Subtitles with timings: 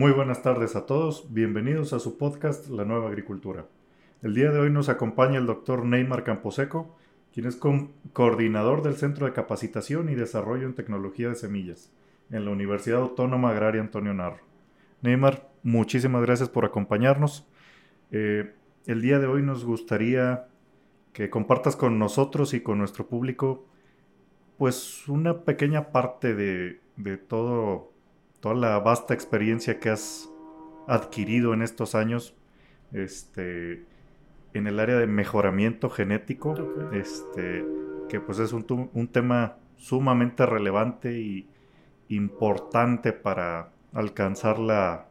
[0.00, 3.66] Muy buenas tardes a todos, bienvenidos a su podcast La Nueva Agricultura.
[4.22, 6.96] El día de hoy nos acompaña el doctor Neymar Camposeco,
[7.34, 7.60] quien es
[8.14, 11.92] coordinador del Centro de Capacitación y Desarrollo en Tecnología de Semillas
[12.30, 14.40] en la Universidad Autónoma Agraria Antonio Narro.
[15.02, 17.46] Neymar, muchísimas gracias por acompañarnos.
[18.10, 18.54] Eh,
[18.86, 20.46] el día de hoy nos gustaría
[21.12, 23.66] que compartas con nosotros y con nuestro público
[24.56, 27.89] pues una pequeña parte de, de todo
[28.40, 30.30] toda la vasta experiencia que has
[30.86, 32.34] adquirido en estos años
[32.92, 33.84] este,
[34.54, 36.54] en el área de mejoramiento genético,
[36.92, 37.64] este,
[38.08, 41.48] que pues es un, un, tema sumamente relevante y
[42.08, 45.06] importante para alcanzar la,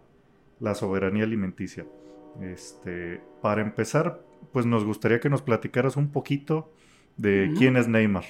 [0.59, 1.86] la soberanía alimenticia.
[2.42, 6.72] Este, para empezar, pues nos gustaría que nos platicaras un poquito
[7.18, 8.25] de quién es Neymar.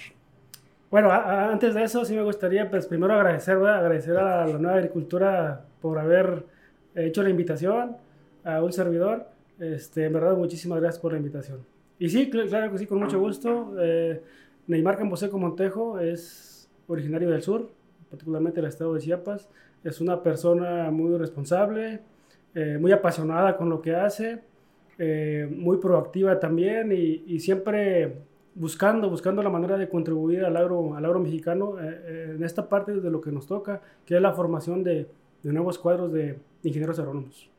[0.92, 5.66] Bueno, antes de eso sí me gustaría pues primero agradecer, agradecer a la nueva agricultura
[5.82, 6.46] por haber
[6.96, 7.96] hecho la invitación
[8.44, 9.28] a un servidor.
[9.60, 11.60] Este, en verdad, muchísimas gracias por la invitación.
[12.00, 13.76] Y sí, claro que sí, con mucho gusto.
[13.80, 14.20] Eh,
[14.66, 17.70] Neymar Camposeco Montejo es originario del sur,
[18.10, 19.48] particularmente del estado de Chiapas.
[19.84, 22.00] Es una persona muy responsable,
[22.56, 24.40] eh, muy apasionada con lo que hace,
[24.98, 28.29] eh, muy proactiva también y, y siempre
[28.60, 32.68] buscando, buscando la manera de contribuir al agro, al agro mexicano eh, eh, en esta
[32.68, 35.08] parte de lo que nos toca, que es la formación de,
[35.42, 37.50] de nuevos cuadros de ingenieros agrónomos.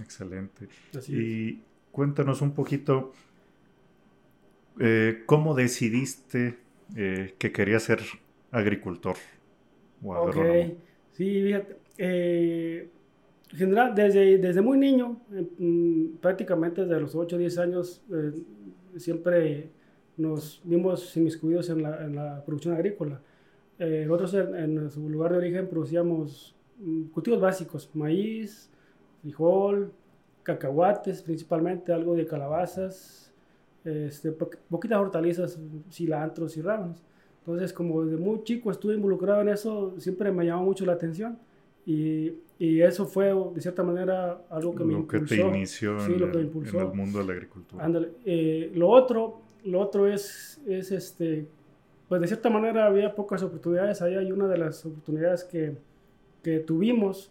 [0.00, 0.68] Excelente.
[1.08, 3.12] y cuéntanos un poquito
[4.78, 6.56] eh, cómo decidiste
[6.94, 8.00] que querías ser
[8.50, 9.16] agricultor
[10.02, 10.48] o agrónomo.
[10.48, 10.78] Ok,
[11.12, 11.76] sí, fíjate.
[13.50, 15.20] general, desde, desde muy niño,
[15.58, 18.02] mm, prácticamente desde los 8 o 10 años,
[18.96, 19.70] siempre
[20.18, 23.20] nos vimos inmiscuidos en la, en la producción agrícola.
[23.78, 28.70] Eh, nosotros en, su lugar de origen producíamos mm, cultivos básicos, maíz,
[29.22, 29.92] frijol,
[30.42, 33.32] cacahuates principalmente, algo de calabazas,
[33.84, 37.02] este, poquitas hortalizas, cilantros y rábanos.
[37.40, 41.38] Entonces, como desde muy chico estuve involucrado en eso, siempre me llamó mucho la atención.
[41.86, 45.24] Y, y eso fue, de cierta manera, algo que me impulsó.
[45.24, 46.80] Que te inició sí, en, lo que me impulsó.
[46.80, 47.84] en el mundo de la agricultura.
[47.84, 48.10] Ándale.
[48.26, 51.46] Eh, lo otro lo otro es, es este,
[52.08, 55.76] pues de cierta manera había pocas oportunidades ahí hay una de las oportunidades que,
[56.42, 57.30] que tuvimos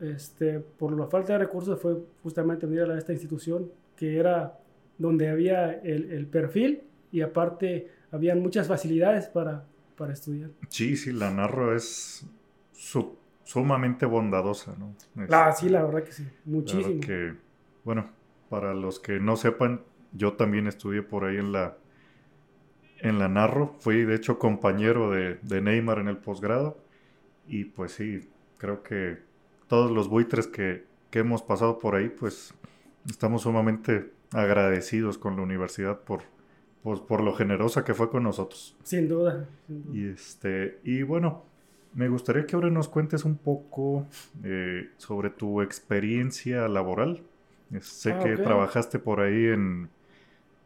[0.00, 4.58] este, por la falta de recursos fue justamente venir a esta institución que era
[4.98, 6.82] donde había el, el perfil
[7.12, 9.64] y aparte habían muchas facilidades para,
[9.96, 10.50] para estudiar.
[10.68, 12.26] Sí, sí, la Narro es
[13.44, 14.94] sumamente bondadosa, ¿no?
[15.30, 17.00] ah, sí, la verdad que sí, muchísimo.
[17.00, 17.34] que,
[17.84, 18.10] bueno,
[18.48, 19.82] para los que no sepan,
[20.12, 21.76] yo también estudié por ahí en la,
[22.98, 23.74] en la Narro.
[23.78, 26.78] Fui, de hecho, compañero de, de Neymar en el posgrado.
[27.46, 28.28] Y pues sí,
[28.58, 29.18] creo que
[29.66, 32.54] todos los buitres que, que hemos pasado por ahí, pues
[33.08, 36.22] estamos sumamente agradecidos con la universidad por,
[36.82, 38.76] pues, por lo generosa que fue con nosotros.
[38.82, 39.48] Sin duda,
[39.92, 41.44] Y, este, y bueno,
[41.94, 44.06] me gustaría que ahora nos cuentes un poco
[44.44, 47.22] eh, sobre tu experiencia laboral.
[47.80, 49.88] Sé ah, que trabajaste por ahí en,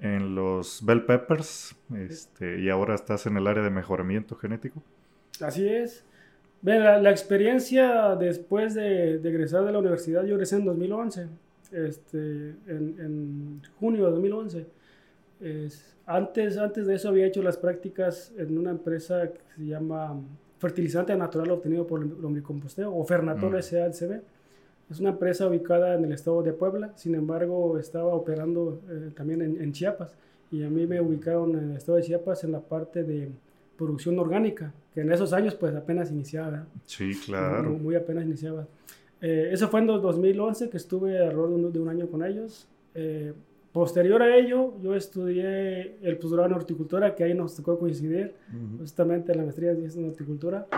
[0.04, 4.82] en los Bell Peppers este, y ahora estás en el área de mejoramiento genético.
[5.40, 6.04] Así es.
[6.62, 11.26] La, la experiencia después de, de, egresar de la universidad, yo egresé en 2011,
[11.72, 14.66] este, en, en junio de 2011.
[15.40, 20.20] Es, antes, antes de eso había hecho las prácticas en una empresa que se llama
[20.58, 23.62] Fertilizante Natural Obtenido por el Lombricomposteo o Fernator mm.
[23.62, 24.20] SALCB
[24.90, 29.40] es una empresa ubicada en el estado de Puebla, sin embargo estaba operando eh, también
[29.40, 30.14] en, Chiapas
[30.50, 33.30] y a mí me ubicaron en el estado de Chiapas en la parte de
[33.76, 36.66] producción orgánica, que en esos años pues apenas iniciaba.
[36.84, 37.70] Sí, claro.
[37.70, 38.66] Muy, apenas iniciaba.
[39.20, 42.68] Eh, eso fue en 2011 que estuve alrededor de un, año con ellos.
[42.94, 43.32] Eh,
[43.72, 48.34] posterior a ello, yo estudié el posgrado en horticultura, que ahí nos tocó coincidir,
[48.78, 50.68] justamente en la maestría en horticultura.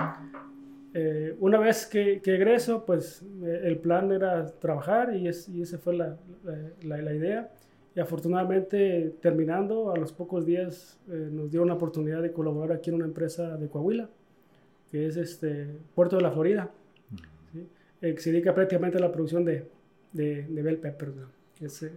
[0.99, 5.61] Eh, una vez que, que, egreso, pues eh, el plan era trabajar y, es, y
[5.61, 6.17] esa fue la,
[6.85, 7.51] la, la, idea.
[7.95, 12.89] Y afortunadamente, terminando, a los pocos días eh, nos dio una oportunidad de colaborar aquí
[12.89, 14.09] en una empresa de Coahuila,
[14.91, 16.71] que es este Puerto de la Florida,
[18.01, 19.69] que se dedica prácticamente a la producción de,
[20.13, 21.13] de, de bell peppers.
[21.61, 21.91] esa,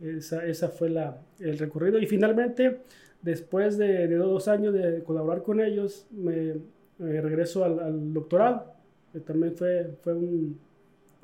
[0.00, 1.98] esa, esa, fue la, el recorrido.
[1.98, 2.78] Y finalmente,
[3.20, 6.54] después de, de dos años de colaborar con ellos, me
[7.00, 8.74] eh, regreso al, doctorado,
[9.12, 10.58] que también fue, fue un,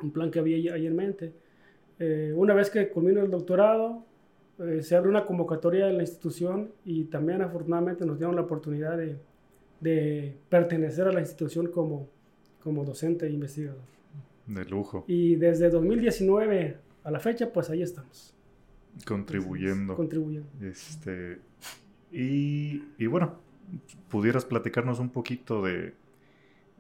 [0.03, 1.33] un plan que había ahí en mente.
[1.99, 4.05] Eh, una vez que culmino el doctorado,
[4.59, 8.97] eh, se abre una convocatoria en la institución y también afortunadamente nos dieron la oportunidad
[8.97, 9.19] de,
[9.81, 12.09] de pertenecer a la institución como,
[12.63, 13.83] como docente e investigador.
[14.47, 15.05] De lujo.
[15.07, 18.35] Y desde 2019 a la fecha, pues ahí estamos.
[19.07, 19.95] Contribuyendo.
[19.95, 20.49] Contribuyendo.
[20.63, 21.39] Este,
[22.13, 23.41] y, y bueno,
[24.09, 25.95] pudieras platicarnos un poquito de,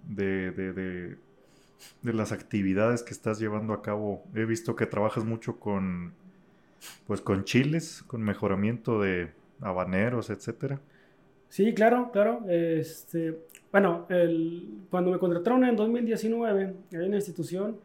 [0.06, 4.25] de, de, de, las actividades que estás llevando a cabo.
[4.35, 6.12] He visto que trabajas mucho con,
[7.06, 10.81] pues con chiles, con mejoramiento de habaneros, etcétera.
[11.49, 12.44] Sí, claro, claro.
[12.49, 13.38] Este,
[13.73, 17.79] bueno, el, cuando me contrataron en 2019 en una institución,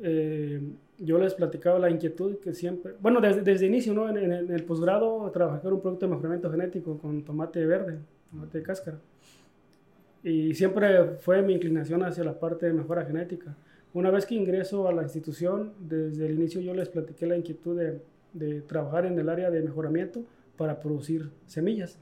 [0.00, 0.60] eh,
[0.98, 4.08] yo les platicaba la inquietud que siempre, bueno, desde, desde inicio, ¿no?
[4.08, 7.64] En, en el, en el posgrado trabajé con un producto de mejoramiento genético con tomate
[7.66, 7.98] verde,
[8.34, 8.98] tomate de cáscara.
[10.22, 13.54] Y siempre fue mi inclinación hacia la parte de mejora genética.
[13.92, 17.78] Una vez que ingreso a la institución, desde el inicio yo les platiqué la inquietud
[17.78, 18.00] de,
[18.32, 20.24] de trabajar en el área de mejoramiento
[20.56, 21.98] para producir semillas.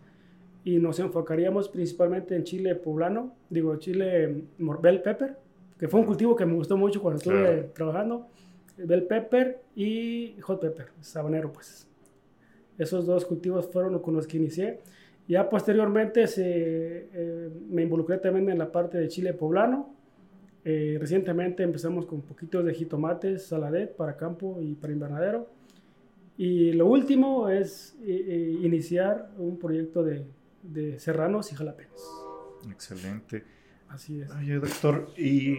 [0.64, 5.36] Y nos enfocaríamos principalmente en chile poblano, digo, chile bell pepper,
[5.78, 7.70] que fue un cultivo que me gustó mucho cuando estuve Claro.
[7.74, 8.26] trabajando.
[8.78, 11.88] Bell pepper y hot pepper, sabanero, pues.
[12.78, 14.78] Esos dos cultivos fueron con los que inicié.
[15.32, 19.96] Ya posteriormente se, eh, me involucré también en la parte de chile poblano.
[20.62, 25.48] Eh, recientemente empezamos con poquitos de jitomates, saladet para campo y para invernadero.
[26.36, 30.26] Y lo último es eh, eh, iniciar un proyecto de,
[30.64, 32.02] de serranos y jalapenos.
[32.70, 33.42] Excelente.
[33.88, 34.30] Así es.
[34.32, 35.56] Oye, doctor, y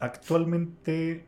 [0.00, 1.26] actualmente,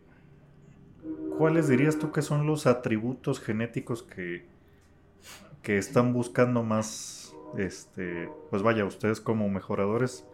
[1.36, 4.48] ¿cuáles dirías tú que son los atributos genéticos que,
[5.62, 10.26] que están buscando más, este, pues vaya, ustedes como mejoradores,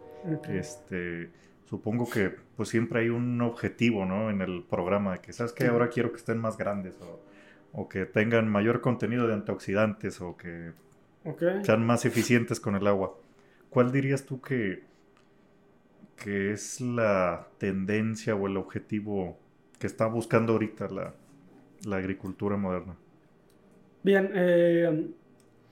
[0.49, 1.31] este,
[1.65, 4.29] supongo que pues siempre hay un objetivo, ¿no?
[4.29, 5.67] En el programa de que, ¿sabes qué?
[5.67, 7.21] Ahora quiero que estén más grandes o,
[7.73, 10.71] o que tengan mayor contenido de antioxidantes o que
[11.63, 13.17] sean más eficientes con el agua.
[13.69, 14.83] ¿Cuál dirías tú que,
[16.15, 19.37] que es la tendencia o el objetivo
[19.77, 21.13] que está buscando ahorita la,
[21.85, 22.95] la agricultura moderna?
[24.03, 25.09] Bien, eh,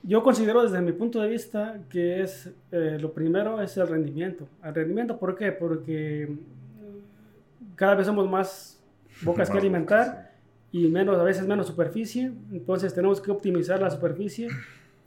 [0.06, 4.46] yo considero desde mi punto de vista que es eh, lo primero es el rendimiento.
[4.64, 5.52] ¿El rendimiento por qué?
[5.52, 8.80] Porque mm, cada vez somos más
[9.22, 10.30] bocas que Más alimentar
[10.72, 14.48] y menos, a veces menos superficie, entonces tenemos que optimizar la superficie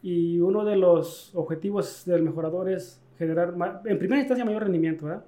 [0.01, 5.06] y uno de los objetivos del mejorador es generar, ma- en primera instancia, mayor rendimiento.
[5.06, 5.24] ¿verdad?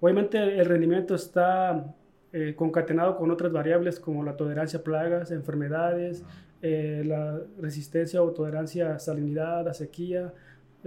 [0.00, 1.94] Obviamente el rendimiento está
[2.32, 6.24] eh, concatenado con otras variables como la tolerancia a plagas, enfermedades,
[6.62, 10.34] eh, la resistencia o tolerancia a salinidad, a sequía.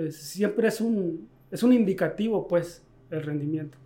[0.09, 3.77] Siempre es un, es un indicativo, pues, el rendimiento.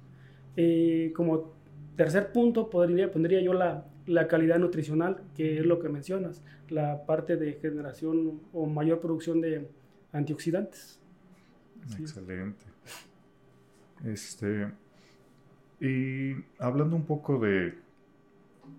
[0.56, 1.54] Eh, como
[1.96, 7.06] tercer punto, podría, pondría yo la, la calidad nutricional, que es lo que mencionas, la
[7.06, 9.68] parte de generación o mayor producción de
[10.12, 11.00] antioxidantes.
[12.00, 12.66] Excelente.
[14.04, 14.68] Este,
[15.80, 17.76] y hablando un poco de,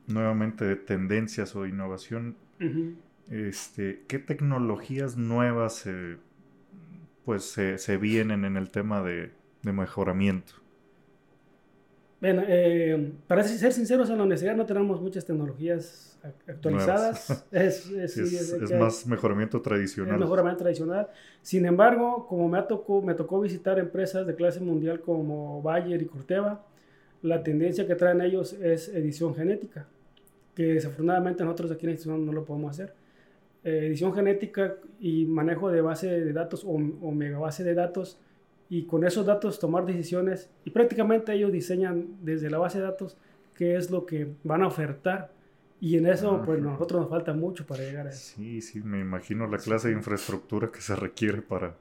[0.06, 2.36] nuevamente, de tendencias o innovación,
[3.30, 6.16] Este, ¿qué tecnologías nuevas se,
[7.24, 9.32] pues, se, se vienen en el tema de,
[9.62, 10.54] de mejoramiento?
[12.20, 17.46] Bien, eh, para ser sinceros, en la universidad no tenemos muchas tecnologías ac- actualizadas.
[17.52, 19.60] Es, es- sí, Es, es- es más mejoramiento
[20.04, 20.16] es tradicional.
[20.16, 21.08] mejoramiento tradicional.
[21.42, 26.06] Sin embargo, como me, tocó, me tocó visitar empresas de clase mundial como Bayer y
[26.06, 26.64] Corteva,
[27.22, 29.86] la tendencia que traen ellos es edición genética,
[30.56, 32.94] que desafortunadamente nosotros aquí en la institución no lo podemos hacer.
[33.62, 38.18] Eh, edición genética y manejo de base de datos o, o megabase de datos
[38.68, 43.16] y con esos datos tomar decisiones y prácticamente ellos diseñan desde la base de datos
[43.54, 45.30] qué es lo que van a ofertar
[45.80, 48.34] y en eso pues nosotros nos falta mucho para llegar a eso.
[48.36, 51.74] Sí, sí, me imagino la clase de infraestructura que se requiere para,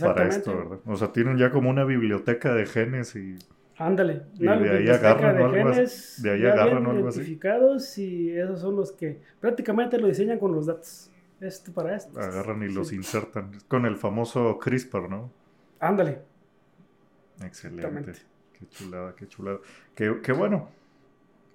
[0.00, 0.78] para esto, ¿verdad?
[0.86, 3.36] O sea, tienen ya como una biblioteca de genes y
[3.78, 4.22] Ándale.
[4.34, 5.74] De ahí agarran de algo así.
[5.74, 7.18] genes De ahí ya agarran algo así.
[7.20, 11.10] identificados y esos son los que prácticamente lo diseñan con los datos.
[11.40, 12.18] Esto para esto.
[12.18, 13.52] agarran y los insertan.
[13.68, 15.30] Con el famoso CRISPR, ¿no?
[15.78, 16.22] Ándale.
[17.44, 18.12] Excelente.
[18.58, 19.58] Qué chulada, qué chulada.
[19.94, 20.70] Qué, qué bueno.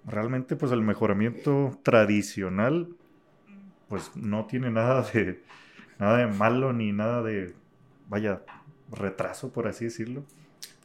[0.05, 2.87] Realmente, pues el mejoramiento tradicional,
[3.89, 5.41] pues no tiene nada de,
[5.99, 7.53] nada de malo ni nada de,
[8.07, 8.41] vaya,
[8.91, 10.23] retraso, por así decirlo.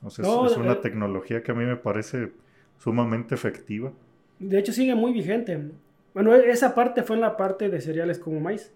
[0.02, 2.32] O sea, es- No, es, una eh, tecnología que a mí me parece
[2.78, 3.92] sumamente efectiva.
[4.38, 5.70] De hecho sigue muy vigente.
[6.14, 8.72] Bueno, e- esa parte fue en la parte de cereales como maíz.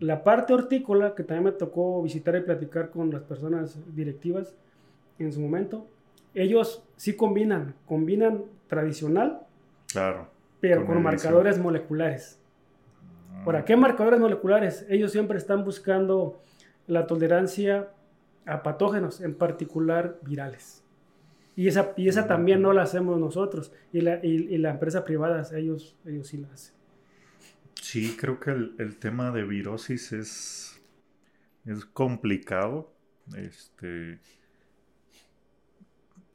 [0.00, 4.54] La parte hortícola, que también me tocó visitar y platicar con las personas directivas
[5.18, 5.86] en su momento,
[6.34, 9.40] ellos sí combinan, combinan tradicional,
[9.92, 10.26] Claro.
[10.60, 12.38] pero Con con, marcadores moleculares.
[13.44, 14.86] ¿Para qué marcadores moleculares?
[14.88, 16.40] Ellos siempre están buscando
[16.86, 17.88] la tolerancia
[18.46, 20.82] a patógenos, en particular virales.
[21.54, 23.72] Y esa, y esa también no la hacemos nosotros.
[23.92, 26.74] Y la, y, la empresa privada, ellos, ellos sí la hacen.
[27.80, 30.82] Sí, creo que el, el tema de virosis es,
[31.66, 32.92] es complicado.
[33.36, 34.18] Este,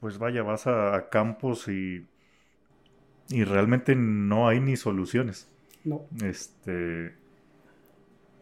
[0.00, 2.06] pues vaya, vas a, campos y,
[3.28, 5.50] y realmente no hay ni soluciones.
[5.84, 6.06] No.
[6.22, 7.14] Este,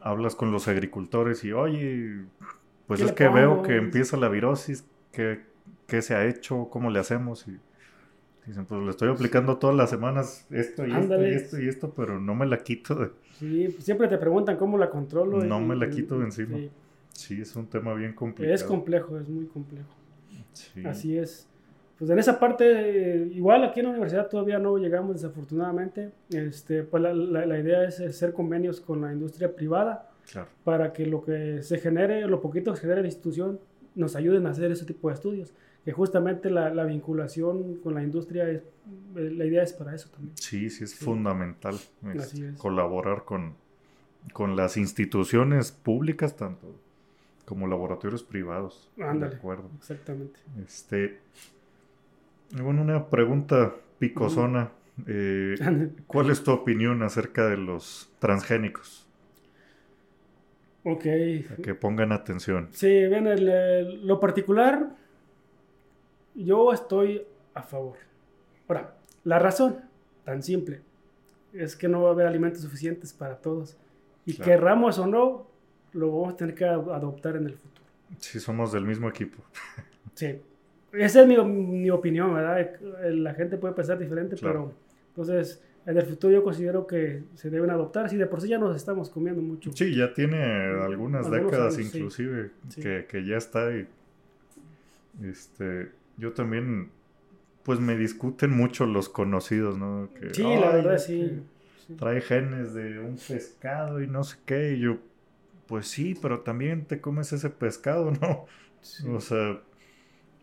[0.01, 2.25] hablas con los agricultores y, oye,
[2.87, 5.41] pues es que veo que empieza la virosis, ¿qué,
[5.87, 6.69] ¿qué, se ha hecho?
[6.71, 7.47] ¿Cómo le hacemos?
[7.49, 7.59] Y
[8.47, 11.93] dicen, pues le estoy aplicando todas las semanas esto y esto y esto y esto,
[11.95, 13.11] pero no me la quito de...
[13.39, 15.43] Sí, siempre te preguntan cómo la controlo.
[15.45, 16.59] No me la quito de encima.
[17.13, 17.41] Sí.
[17.41, 18.55] es un tema bien complicado.
[18.55, 19.91] Es complejo, es muy complejo.
[20.85, 21.49] Así es.
[21.99, 26.13] Pues en esa parte, igual aquí en la universidad todavía no llegamos desafortunadamente.
[26.31, 30.11] Este, pues la, la, idea es hacer convenios con la industria privada
[30.65, 33.61] para que lo que se genere, lo poquito que se genere la institución,
[33.95, 35.55] nos ayuden a hacer ese tipo de estudios.
[35.85, 38.63] Que justamente la, la vinculación con la industria, es,
[39.15, 40.37] la idea es para eso también.
[40.37, 41.77] Sí, sí, es fundamental
[42.13, 43.55] este, colaborar con,
[44.33, 46.75] con las instituciones públicas, tanto
[47.45, 48.91] como laboratorios privados.
[49.01, 49.31] Ándale.
[49.31, 49.71] De acuerdo.
[49.79, 50.41] Exactamente.
[50.67, 51.21] Este,
[52.63, 54.73] bueno, una pregunta picosona.
[55.07, 55.55] Eh,
[56.07, 59.06] ¿Cuál es tu opinión acerca de los transgénicos?
[60.89, 61.03] Ok.
[61.03, 62.69] que pongan atención.
[62.71, 63.27] Sí, bien,
[64.07, 64.91] lo particular,
[66.37, 67.97] yo estoy a favor.
[68.69, 69.81] Ahora, la razón,
[70.25, 70.83] tan simple,
[71.53, 73.77] es que no va a haber alimentos suficientes para todos.
[74.25, 75.49] Y querramos o no,
[75.93, 77.87] lo vamos a tener que adoptar en el futuro.
[78.21, 79.43] Sí, somos del mismo equipo.
[80.15, 80.41] Sí,
[80.93, 82.79] esa es mi, mi, opinión, ¿verdad?
[83.11, 84.73] La gente puede pensar diferente, pero
[85.09, 88.11] entonces en el futuro yo considero que se deben adoptar.
[88.11, 89.71] Si de por sí ya nos estamos comiendo mucho.
[89.73, 93.73] Sí, ya tiene algunas décadas inclusive Que, que, ya está.
[93.73, 93.87] Y,
[95.23, 96.91] este, yo también,
[97.63, 100.09] pues me discuten mucho los conocidos, ¿no?
[100.19, 101.43] Que, sí, la verdad sí.
[101.97, 104.73] Trae genes de un pescado y no sé qué.
[104.73, 104.99] Y yo,
[105.69, 108.47] pues sí, pero también te comes ese pescado, ¿no?
[109.15, 109.61] O sea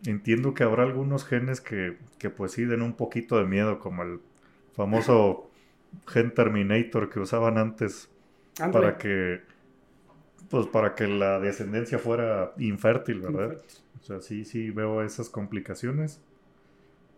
[0.06, 4.02] entiendo que habrá algunos genes que, que pues sí den un poquito de miedo, como
[4.02, 4.20] el
[4.74, 5.50] famoso
[6.06, 8.08] gen Terminator que usaban antes
[8.72, 9.42] para que
[10.50, 13.60] pues para que la descendencia fuera infértil, ¿verdad?
[14.00, 16.20] O sea, sí, sí veo esas complicaciones,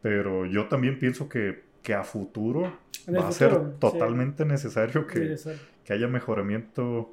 [0.00, 2.72] pero yo también pienso que, que a futuro
[3.14, 5.36] va a ser totalmente necesario que,
[5.84, 7.12] que haya mejoramiento,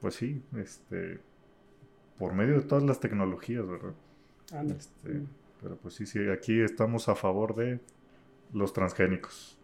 [0.00, 1.20] pues sí, este,
[2.18, 3.92] por medio de todas las tecnologías, ¿verdad?
[4.76, 5.22] Este,
[5.62, 7.80] pero pues sí, sí, aquí estamos a favor de
[8.52, 9.58] los transgénicos.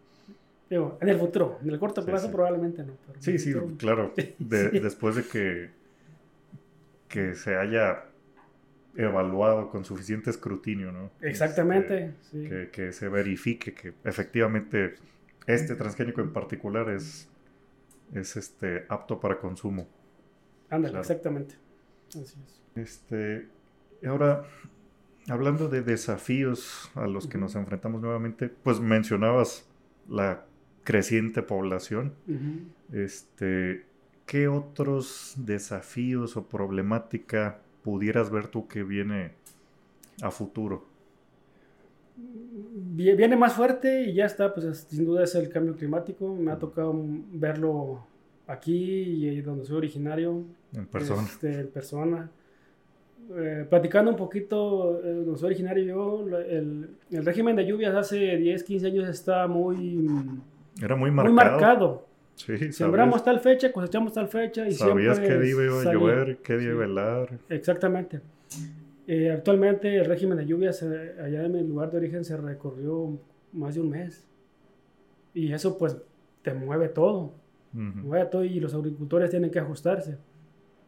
[0.69, 2.93] Digo, en el futuro, en el corto plazo probablemente no.
[3.19, 4.13] sí, sí, claro.
[4.39, 5.69] Después de que,
[7.07, 8.05] que se haya
[8.95, 11.11] evaluado con suficiente escrutinio, ¿no?
[11.21, 12.13] Exactamente.
[12.33, 14.95] Este, que, se verifique que efectivamente
[15.47, 17.27] este transgénico en particular es,
[18.13, 19.87] es este, apto para consumo.
[20.69, 21.55] Ándale, exactamente.
[22.09, 22.61] Así es.
[22.75, 23.47] Este,
[24.07, 24.43] ahora,
[25.27, 29.65] hablando de desafíos a los que nos enfrentamos nuevamente, pues mencionabas
[30.09, 30.45] la
[30.83, 32.13] creciente población.
[32.91, 33.85] Este,
[34.25, 39.31] ¿qué otros desafíos o problemática pudieras ver tú que viene
[40.21, 40.85] a futuro?
[42.15, 46.35] Viene más fuerte y ya está, pues sin duda es el cambio climático.
[46.35, 46.93] Me ha tocado
[47.31, 48.05] verlo
[48.45, 50.43] aquí y donde soy originario.
[50.73, 51.23] En persona.
[51.23, 52.29] Este, en persona
[53.35, 58.63] eh, platicando un poquito, eh, soy originario yo, el, el, régimen de lluvias hace 10,
[58.63, 60.07] 15 años está muy...
[60.81, 61.33] Era muy marcado.
[61.33, 62.07] Muy marcado.
[62.71, 64.67] Sembramos tal fecha, cosechamos tal fecha.
[64.67, 67.39] Y Sabías qué día iba a llover, qué día iba a helar.
[67.49, 68.21] Exactamente.
[69.07, 73.19] Eh, actualmente el régimen de lluvias allá en mi lugar de origen se recorrió
[73.51, 74.27] más de un mes.
[75.33, 75.97] Y eso pues
[76.41, 77.33] te mueve todo.
[77.71, 80.17] Mueve todo y los agricultores tienen que ajustarse.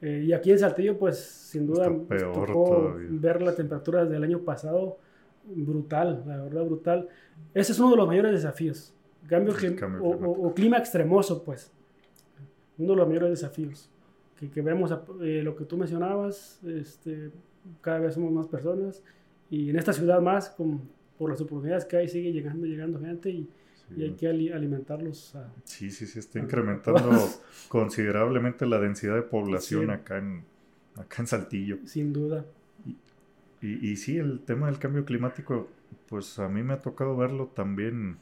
[0.02, 1.92] Eh, y aquí en Saltillo, pues sin duda,
[2.34, 4.98] tocó ver las temperaturas del año pasado
[5.46, 7.08] brutal, la verdad brutal.
[7.54, 8.94] Ese es uno de los mayores desafíos.
[9.28, 9.54] Cambio,
[10.02, 11.72] o, clima extremoso, pues.
[12.78, 13.90] Uno de los mayores desafíos.
[14.40, 17.32] Que, que vemos eh, lo que tú mencionabas, este,
[17.82, 19.02] cada vez somos más personas
[19.50, 20.82] y en esta ciudad más, con,
[21.18, 23.50] por las oportunidades que hay, sigue llegando, llegando gente y,
[23.96, 25.36] y hay que alimentarlos.
[25.64, 27.12] sí, sí, sí, está incrementando
[27.70, 30.44] considerablemente la densidad de población acá, en,
[30.96, 31.78] acá en Saltillo.
[31.86, 32.46] Sin duda.
[33.62, 35.70] Y, y, sí, el tema del cambio climático,
[36.08, 38.18] pues a mí me ha tocado verlo también,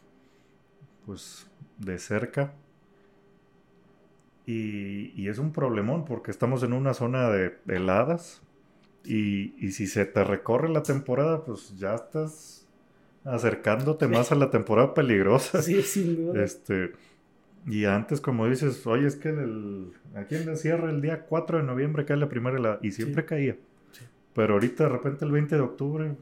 [1.05, 1.47] pues
[1.79, 2.53] de cerca.
[4.45, 8.41] Y, y, es un problemón porque estamos en una zona de heladas
[9.05, 12.62] Y, y si se te recorre la temporada, pues ya estás
[13.25, 15.61] acercándote más a la temporada peligrosa.
[15.61, 16.43] Sí, sin duda.
[16.43, 16.91] Este,
[17.65, 21.59] y antes, como dices, oye, es que el, aquí en el cierre el día 4
[21.59, 23.27] de noviembre cae la primera helada, y siempre Sí.
[23.27, 23.57] caía.
[23.91, 24.05] Sí.
[24.33, 26.15] Pero ahorita de repente el 20 de octubre,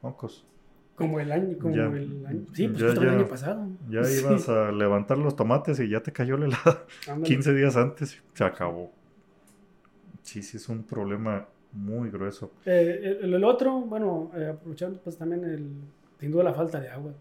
[0.00, 0.46] pocos.
[0.94, 2.40] Como el año, como Ya, el año.
[2.54, 3.68] Sí, pues ya, justo el año pasado.
[3.90, 6.84] Ya Sí, ibas a levantar los tomates y ya te cayó la helada.
[7.06, 7.24] ándale.
[7.34, 8.92] 15 días antes se acabó.
[10.22, 12.50] Sí, sí, es un problema muy grueso.
[12.64, 15.68] Eh, el, el otro, bueno, eh, aprovechando pues también el,
[16.18, 17.12] sin duda la falta de agua.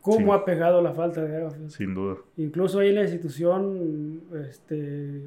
[0.00, 0.40] ¿Cómo Sí.
[0.40, 1.50] ha pegado la falta de agua?
[1.68, 2.16] Sin duda.
[2.38, 5.22] Incluso ahí la institución, este,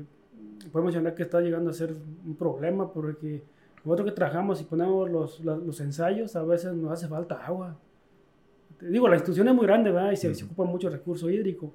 [0.71, 1.93] puedo mencionar que está llegando a ser
[2.25, 3.43] un problema porque
[3.85, 7.77] nosotros que trabajamos y ponemos los, los ensayos, a veces nos hace falta agua.
[8.81, 10.11] Digo, la institución es muy grande, ¿verdad?
[10.11, 11.71] Y se, se ocupa mucho recurso hídrico,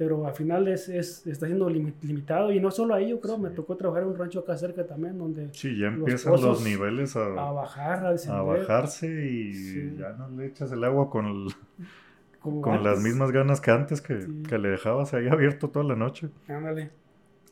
[0.00, 2.50] pero al final es, es- está siendo limi- limitado.
[2.52, 5.18] Y no solo ahí, yo creo, me tocó trabajar en un rancho acá cerca también,
[5.18, 8.38] donde Sí, ya empiezan los, niveles a a, bajar, a descender.
[8.40, 9.96] a bajarse y Sí.
[9.98, 11.48] ya no le echas el agua con, el-
[12.40, 14.42] como con las mismas ganas que antes que, Sí.
[14.48, 16.30] que le dejabas ahí abierto toda la noche.
[16.48, 16.92] Ándale.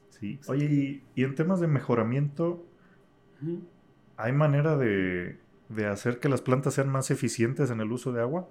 [0.09, 0.40] Sí.
[0.49, 2.64] Oye, y, y en temas de mejoramiento.
[4.17, 5.37] ¿hay manera de,
[5.69, 8.49] de hacer que las plantas sean más eficientes en el uso de agua?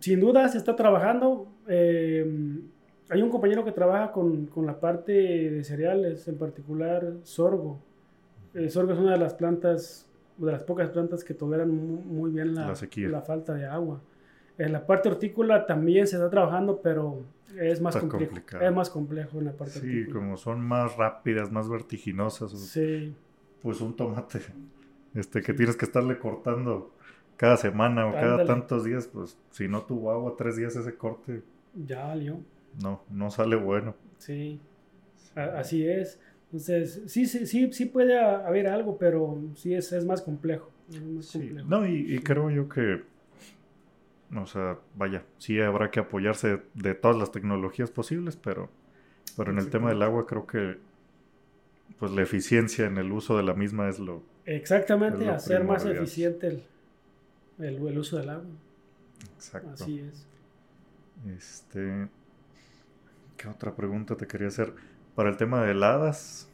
[0.00, 1.51] Sin duda se está trabajando.
[1.68, 2.60] Eh,
[3.08, 7.78] hay un compañero que trabaja con, con la parte de cereales, en particular sorgo.
[8.54, 12.30] El sorgo es una de las plantas, de las pocas plantas que toleran mu- muy,
[12.30, 13.08] bien la, La sequía.
[13.08, 14.00] la falta de agua.
[14.58, 17.20] En la parte hortícola también se está trabajando, pero
[17.58, 18.26] es más complejo.
[18.26, 18.64] complicado.
[18.64, 20.12] Es más complejo en la parte Sí, hortícola.
[20.20, 22.52] como son más rápidas, más vertiginosas.
[22.52, 23.14] Sí,
[23.62, 24.40] Pues un tomate,
[25.14, 25.56] este que Sí.
[25.58, 26.90] tienes que estarle cortando
[27.36, 28.46] cada semana o cada Ándale.
[28.46, 31.42] tantos días, pues si no tuvo agua tres días ese corte,
[31.74, 32.40] ya valió.
[32.82, 33.94] no, no sale bueno.
[34.18, 34.60] Sí,
[35.34, 36.20] así es.
[36.46, 40.70] Entonces, sí, sí, sí, sí puede ha- haber algo, pero sí es, es más complejo.
[40.90, 41.68] es más Sí, complejo.
[41.68, 43.02] no, y, y creo yo que,
[44.34, 48.70] o sea, vaya, sí habrá que apoyarse de todas las tecnologías posibles, pero,
[49.36, 50.78] pero en el tema del agua creo que,
[51.98, 55.64] pues la eficiencia en el uso de la misma es lo Exactamente, Es lo hacer
[55.64, 56.62] más eficiente el,
[57.58, 58.46] el, el uso del agua.
[59.36, 59.70] exacto.
[59.72, 60.26] Así es.
[61.36, 62.08] Este,
[63.36, 64.72] ¿qué otra pregunta te quería hacer?
[65.14, 66.48] Para el tema de heladas,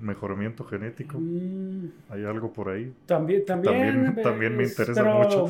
[0.00, 2.92] mejoramiento genético, Mm, ¿hay algo por ahí?
[3.06, 5.48] también, también, También- eh, también me es- interesa pero- mucho.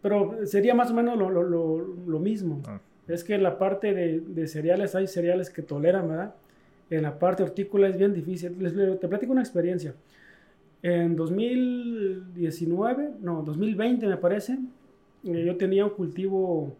[0.00, 2.60] Pero sería más o menos lo, lo, lo, lo mismo.
[2.66, 6.34] Ah, Es que en la parte de, de cereales hay cereales que toleran, ¿verdad?
[6.88, 8.56] En la parte hortícola es bien difícil.
[8.60, 9.94] Les, te platico una experiencia.
[10.82, 14.58] En 2019, no, 2020 me parece,
[15.22, 16.74] yo tenía un cultivo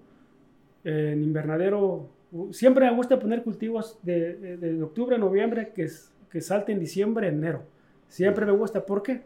[0.85, 2.09] en invernadero.
[2.51, 5.89] Siempre me gusta poner cultivos de, octubre a noviembre que,
[6.31, 7.63] que salten diciembre, enero.
[8.09, 8.85] Siempre me gusta.
[8.85, 9.23] ¿Por qué?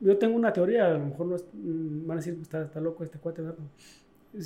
[0.00, 2.80] Yo tengo una teoría, a lo mejor no es- mm, van a decir, está, está
[2.80, 3.58] loco este cuate, ¿verdad?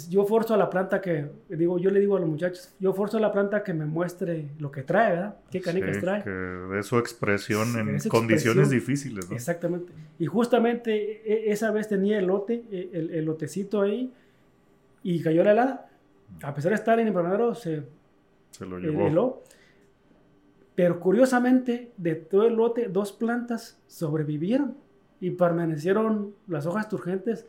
[0.08, 3.16] Yo forzo a la planta que, digo, yo le digo a los muchachos, yo forzo
[3.16, 5.36] a la planta que me muestre lo que trae, ¿verdad?
[5.50, 6.22] ¿Qué canicas sí, trae?
[6.22, 8.70] que de su expresión Sí, en condiciones expresión.
[8.70, 9.34] difíciles, ¿no?
[9.34, 9.92] Exactamente.
[10.18, 14.12] Y justamente e- esa vez tenía el lote, e- el, el lotecito ahí,
[15.02, 15.90] y cayó la helada.
[16.42, 17.82] A pesar de estar en invernadero, se
[18.52, 19.06] Se lo el- llevó.
[19.08, 19.42] heló.
[20.74, 24.76] Pero curiosamente, de todo el lote, dos plantas sobrevivieron
[25.20, 27.46] y permanecieron las hojas turgentes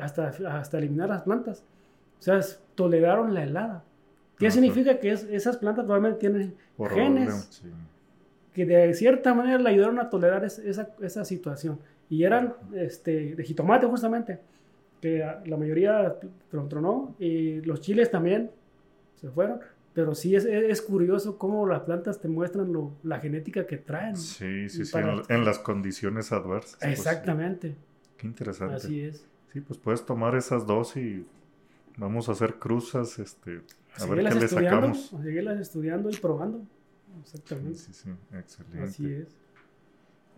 [0.00, 1.64] hasta, hasta eliminar las plantas.
[2.18, 2.40] O sea,
[2.74, 3.84] toleraron la helada.
[4.38, 4.98] ¿Qué significa?
[4.98, 7.68] Que es- esas plantas probablemente tienen Por genes sí.
[8.54, 11.78] que de cierta manera le ayudaron a tolerar es- esa, esa situación.
[12.08, 14.38] Y eran este, de jitomate justamente,
[15.00, 16.16] que la mayoría
[16.50, 18.50] tron- tronó, y los chiles también
[19.16, 19.60] se fueron.
[19.92, 24.16] Pero sí es, es- curioso cómo las plantas te muestran lo- la genética que traen.
[24.16, 26.76] Sí, sí, sí, en, en las condiciones adversas.
[26.80, 27.00] pues, sí.
[27.00, 27.74] Exactamente,
[28.16, 28.76] Qué interesante.
[28.76, 29.24] así es.
[29.52, 31.26] Sí, pues puedes tomar esas dos y
[31.96, 33.62] vamos a hacer cruzas, este,
[33.98, 35.14] a ver qué le sacamos.
[35.22, 36.62] seguirlas estudiando y probando.
[37.22, 38.82] Exactamente, sí, sí, excelente.
[38.82, 39.36] así es.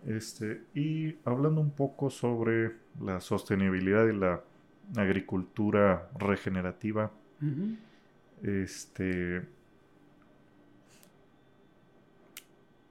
[0.05, 4.41] Este, y hablando un poco sobre la sostenibilidad y la
[4.95, 7.11] agricultura regenerativa,
[8.41, 9.47] este,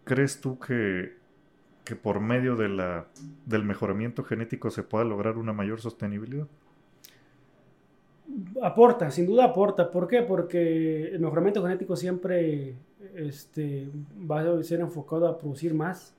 [0.04, 1.16] ¿crees tú que,
[1.90, 3.06] que por medio de la,
[3.46, 6.46] del mejoramiento genético se pueda lograr una mayor sostenibilidad?
[8.62, 9.90] Aporta, sin duda aporta.
[9.90, 10.22] ¿Por qué?
[10.22, 12.76] Porque el mejoramiento genético siempre
[13.16, 13.90] este,
[14.30, 16.14] va a ser enfocado a producir más.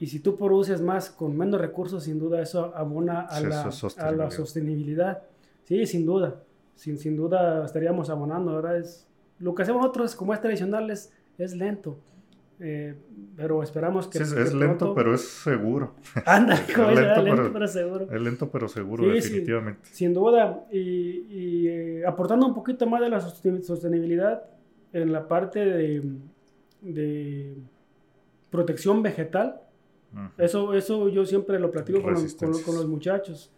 [0.00, 3.68] Y si tú produces más con menos recursos, sin duda eso abona a, Sí, la,
[3.68, 5.18] eso es a la sostenibilidad.
[5.18, 5.22] sostenibilidad.
[5.64, 6.40] Sí, sin duda.
[6.76, 8.52] Sin, sin duda estaríamos abonando.
[8.52, 9.06] Ahora es,
[9.38, 11.98] lo que hacemos nosotros como es tradicional es, es lento.
[12.60, 12.94] Eh,
[13.36, 14.18] pero esperamos que.
[14.18, 15.94] Sí, es, es lento, pero es seguro.
[16.26, 18.08] Anda, Es lento, pero- pero seguro.
[18.12, 19.28] Es lento, pero seguro, Sí, sí.
[19.30, 19.80] definitivamente.
[19.90, 24.44] Sin duda, y, y, eh, aportando un poquito más de la sosten- sostenibilidad
[24.92, 26.02] en la parte de,
[26.80, 27.56] de
[28.50, 29.60] protección vegetal,
[30.38, 32.22] eso, eso yo siempre lo platico con los, con, los-
[32.58, 32.64] Resistencias.
[32.66, 33.52] con los muchachos.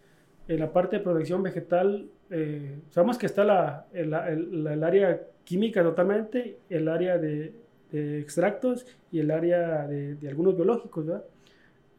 [0.49, 5.21] En la parte de protección vegetal, eh, sabemos que está la, el, el- el área
[5.45, 7.53] química totalmente, el área de,
[7.93, 11.25] de extractos y el área de, de algunos biológicos, ¿verdad?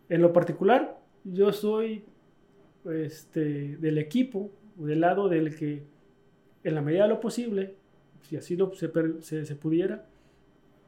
[0.10, 2.04] En lo particular, yo soy
[2.86, 5.84] este, del equipo, del lado del que,
[6.64, 7.76] en la medida de lo posible,
[8.22, 10.06] si así lo, se, se- se pudiera,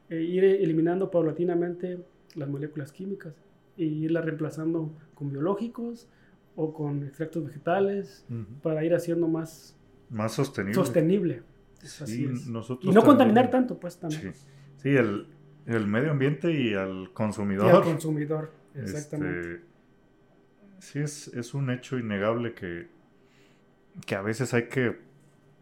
[0.08, 1.98] eh, ir eliminando paulatinamente
[2.34, 3.34] las moléculas químicas
[3.76, 6.08] e irlas reemplazando con biológicos
[6.56, 8.24] o con extractos vegetales
[8.62, 9.76] para ir haciendo más
[10.10, 10.74] Más sostenible.
[10.74, 11.42] sostenible.
[11.82, 12.46] Sí, Así es.
[12.48, 14.34] nosotros Y no también- contaminar tanto, pues también.
[14.34, 14.46] Sí,
[14.82, 15.26] sí el,
[15.66, 17.70] el medio ambiente y al Y consumidor.
[17.74, 19.54] al consumidor, exactamente.
[19.54, 19.64] Este,
[20.78, 22.88] sí, es, es un hecho innegable que,
[24.06, 24.98] que a veces hay que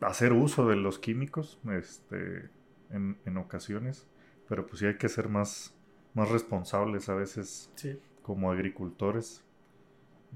[0.01, 2.49] hacer uso de los químicos este,
[2.91, 4.07] en, en ocasiones,
[4.49, 5.75] pero pues sí hay que ser más,
[6.15, 7.99] más responsables a veces Sí.
[8.23, 9.43] como agricultores.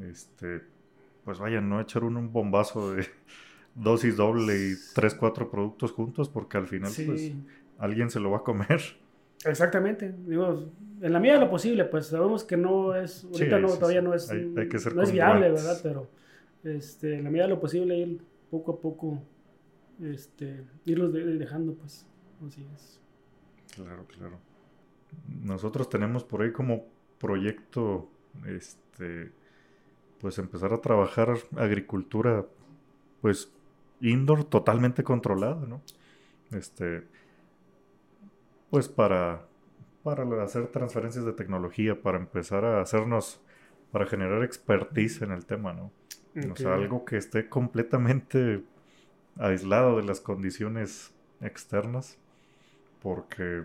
[0.01, 0.63] Este,
[1.25, 3.07] pues vaya, no echar un, un bombazo de
[3.75, 7.05] dosis doble y tres, cuatro productos juntos, porque al final Sí.
[7.05, 7.33] pues
[7.83, 8.81] alguien se lo va a comer.
[9.45, 10.15] Exactamente.
[10.27, 13.69] Digo, en la medida de lo posible, pues sabemos que no es, Sí, ahorita no,
[13.71, 14.07] sí, todavía sí.
[14.07, 15.51] no es, Hay- hay que ser no es viable.
[15.51, 15.79] ¿verdad?
[15.83, 16.09] Pero
[16.65, 19.21] este, en la medida de lo posible ir poco a poco,
[20.01, 22.07] este, irlos de- dejando, pues,
[22.47, 23.01] así es.
[23.75, 24.39] Claro, claro.
[25.43, 26.85] Nosotros tenemos por ahí como
[27.19, 28.09] proyecto,
[28.47, 29.33] este,
[30.21, 32.47] pues empezar a trabajar agricultura,
[33.21, 33.51] pues
[34.01, 35.81] indoor totalmente controlada, ¿no?
[36.53, 37.03] Este,
[38.73, 39.47] pues para,
[40.03, 43.39] para hacer transferencias de tecnología, para empezar a hacernos,
[43.91, 45.93] para generar expertise en el tema, ¿no?
[46.51, 48.65] O sea, algo que esté completamente
[49.37, 52.17] aislado de las condiciones externas,
[53.03, 53.65] porque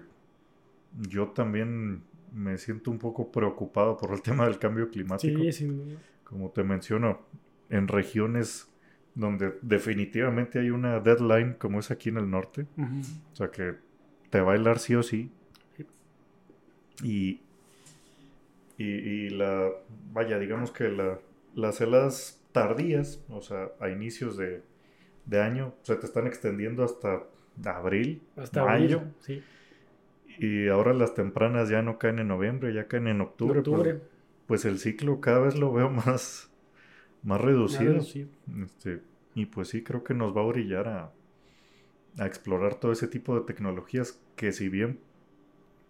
[1.08, 5.40] yo también me siento un poco preocupado por el tema del cambio climático.
[5.54, 5.98] Sí.
[6.26, 7.22] Como te menciono,
[7.70, 8.70] en regiones
[9.16, 12.68] donde definitivamente hay una deadline, como es aquí en el norte,
[13.32, 13.87] o sea que
[14.30, 15.32] te va a helar sí o sí.
[17.04, 17.40] Y,
[18.78, 19.70] y, y la,
[20.14, 21.20] vaya, digamos que la,
[21.56, 24.62] las heladas tardías, o sea, a inicios de,
[25.26, 27.24] de año, se te están extendiendo hasta
[27.66, 28.98] abril, Hasta mayo.
[29.00, 29.44] abril, sí.
[30.40, 33.62] Y ahora las tempranas ya no caen en noviembre, ya caen en octubre.
[33.62, 34.02] pues- Octubre.
[34.48, 36.50] Pues, el ciclo cada vez lo veo más,
[37.24, 37.94] más reducido.
[37.96, 38.28] Nada, sí.
[38.64, 39.02] Este,
[39.36, 41.12] y pues sí, creo que nos va a orillar a,
[42.20, 45.00] a explorar todo ese tipo de tecnologías que si bien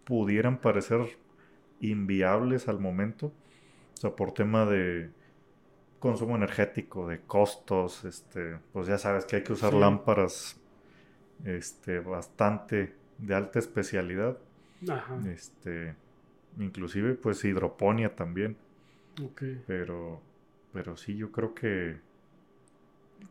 [0.04, 1.18] pudieran parecer
[1.80, 5.10] inviables al momento, o sea, por tema de
[6.00, 9.78] consumo energético, de costos, este, pues ya sabes que hay que usar Sí.
[9.80, 10.60] lámparas
[11.44, 14.38] este, bastante de alta especialidad,
[14.88, 15.18] Ajá.
[15.28, 15.96] este,
[16.58, 18.56] inclusive pues hidroponía también.
[19.22, 19.42] Ok.
[19.66, 20.20] Pero,
[20.72, 21.96] pero sí, yo creo que,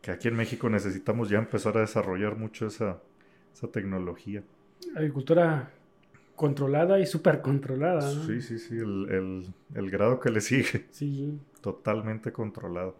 [0.02, 2.98] que aquí en México necesitamos ya empezar a desarrollar mucho esa,
[3.52, 4.42] esa tecnología.
[4.94, 5.70] Agricultura
[6.36, 8.12] controlada y súper controlada.
[8.14, 8.22] ¿no?
[8.24, 12.94] Sí, sí, sí, el, el- el grado que le sigue, Sí, totalmente controlado.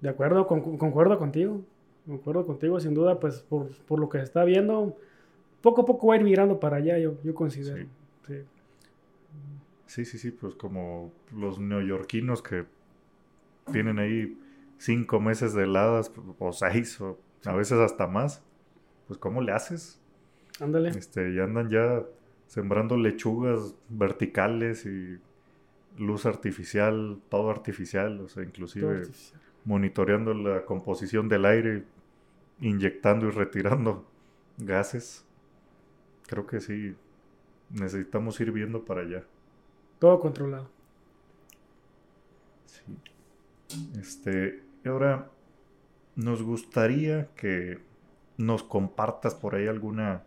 [0.00, 1.62] de acuerdo, con- concuerdo contigo.
[2.06, 4.96] Concuerdo contigo, sin duda, pues por, por lo que se está viendo,
[5.60, 7.76] poco a poco va a ir migrando para allá, yo, yo considero.
[7.78, 7.88] Sí.
[8.28, 8.42] Sí.
[9.86, 12.64] Sí, sí, sí, pues como los neoyorquinos que
[13.72, 14.38] tienen ahí
[14.78, 18.42] cinco meses de heladas, o seis, o a veces hasta más,
[19.06, 20.00] pues ¿cómo le haces?
[20.60, 20.90] Ándale.
[20.90, 22.04] Este, y andan ya
[22.46, 25.18] sembrando lechugas verticales y
[25.98, 29.40] luz artificial, todo artificial, o sea, inclusive artificial.
[29.64, 31.84] monitoreando la composición del aire,
[32.60, 34.06] inyectando y retirando
[34.58, 35.24] gases.
[36.26, 36.94] Creo que sí,
[37.70, 39.24] necesitamos ir viendo para allá.
[39.98, 40.68] Todo controlado.
[42.66, 42.98] Sí.
[43.98, 45.28] Este, y ahora
[46.14, 47.78] nos gustaría que
[48.38, 50.22] nos compartas por ahí alguna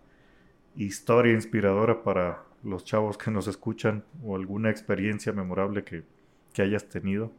[0.75, 6.03] historia inspiradora para los chavos que nos escuchan o alguna experiencia memorable que,
[6.51, 7.31] que hayas tenido.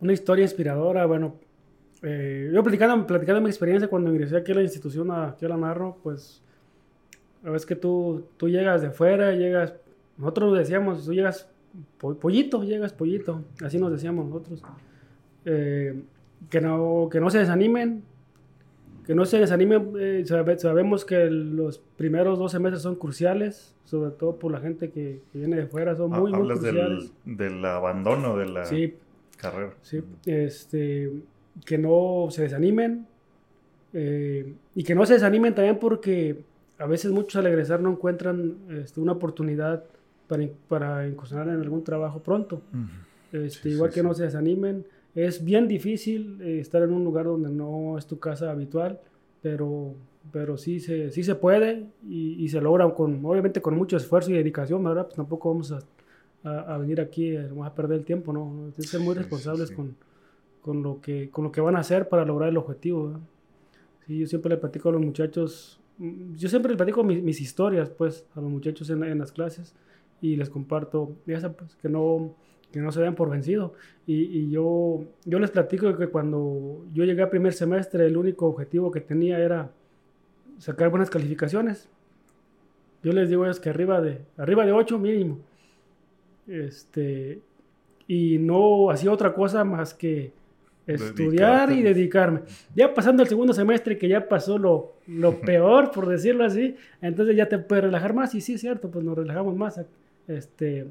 [0.00, 1.34] Una historia inspiradora, bueno,
[2.02, 5.56] eh, yo platicando, platicando mi experiencia cuando ingresé aquí a la institución, aquí a la
[5.56, 6.44] Narro, pues,
[7.44, 9.74] a veces que tú, tú llegas de fuera, llegas,
[10.16, 11.48] nosotros decíamos, tú llegas
[11.98, 14.62] po- pollito, llegas pollito, así nos decíamos nosotros,
[15.44, 16.00] Eh,
[16.50, 18.02] que, no, que no se desanimen,
[19.06, 19.92] que no se desanimen.
[19.98, 24.90] eh, sabe- sabemos que los primeros dos semestres son cruciales, sobre todo por la gente
[24.90, 27.12] que, que viene de fuera, son muy, muy cruciales.
[27.24, 28.94] del, del abandono de la Sí,
[29.36, 29.72] carrera.
[29.82, 31.10] sí, este,
[31.64, 33.06] que no se desanimen
[33.92, 36.38] eh, y que no se desanimen también porque
[36.78, 39.84] a veces muchos al egresar no encuentran este, una oportunidad
[40.28, 42.62] para, para incursionar en algún trabajo pronto.
[43.32, 44.84] Este, Sí, igual sí, que no se desanimen.
[45.14, 49.00] Es bien difícil eh, estar en un lugar donde no es tu casa habitual,
[49.42, 49.94] pero,
[50.30, 54.30] pero sí, se, sí se puede y, y se logra con, obviamente con mucho esfuerzo
[54.30, 55.04] y dedicación, ¿verdad?
[55.06, 55.78] Pues tampoco vamos a,
[56.44, 58.70] a- a venir aquí, eh, vamos a perder el tiempo, ¿no?
[58.74, 59.74] Tienen que ser muy Sí, sí, responsables sí.
[59.76, 59.96] Con,
[60.62, 63.20] con, lo que, con lo que van a hacer para lograr el objetivo, ¿verdad?
[64.06, 67.40] Sí, yo siempre le platico a los muchachos, mm, yo siempre les platico mis, mis
[67.40, 69.74] historias, pues, a los muchachos en, en las clases
[70.20, 72.34] y les comparto, ya sabes, pues, que no,
[72.72, 73.74] que no se den por vencido.
[74.06, 78.46] Y, y yo, yo les platico que cuando yo llegué a primer semestre, el único
[78.46, 79.70] objetivo que tenía era
[80.58, 81.88] sacar buenas calificaciones.
[83.02, 85.38] Yo les digo ellos que arriba de, arriba de 8 mínimo.
[86.46, 87.40] Este,
[88.06, 90.32] y no hacía otra cosa más que
[90.86, 92.42] estudiar y dedicarme.
[92.74, 97.36] Ya pasando el segundo semestre, que ya pasó lo, lo peor, por decirlo así, entonces
[97.36, 98.34] ya te puedes relajar más.
[98.34, 99.80] Y sí, es cierto, pues nos relajamos más.
[100.28, 100.86] Este,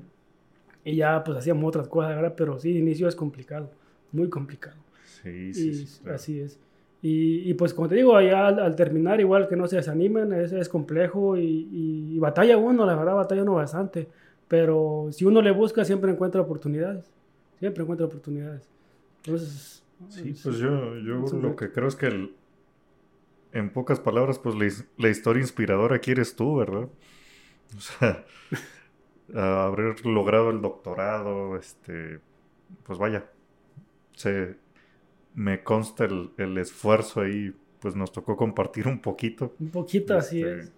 [0.83, 2.33] y ya pues hacíamos otras cosas, ¿verdad?
[2.35, 3.69] Pero sí, de inicio es complicado,
[4.11, 4.77] muy complicado.
[5.05, 6.15] Sí, sí, Y sí, claro.
[6.15, 6.59] así es.
[7.03, 10.33] Y, y, pues como te digo, allá al, al terminar igual que no se desanimen,
[10.33, 14.07] es, es complejo y, y- batalla uno, la verdad batalla uno bastante.
[14.47, 17.05] Pero si uno le busca, siempre encuentra oportunidades.
[17.59, 18.69] Siempre encuentra oportunidades.
[19.25, 19.83] Entonces...
[20.09, 22.31] Sí, es- pues yo, yo lo que creo es que el-
[23.53, 26.87] en pocas palabras, pues la, la historia inspiradora aquí eres tú, ¿verdad?
[27.77, 28.25] O sea,
[29.35, 32.19] haber logrado el doctorado, este,
[32.83, 33.25] pues vaya,
[34.15, 34.55] se,
[35.35, 39.53] me consta el, el esfuerzo ahí, pues nos tocó compartir un poquito.
[39.59, 40.71] Un poquito así Este, es.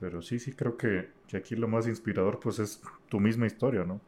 [0.00, 3.84] Pero sí, sí creo que, que aquí lo más inspirador pues es tu misma historia,
[3.84, 4.00] ¿no?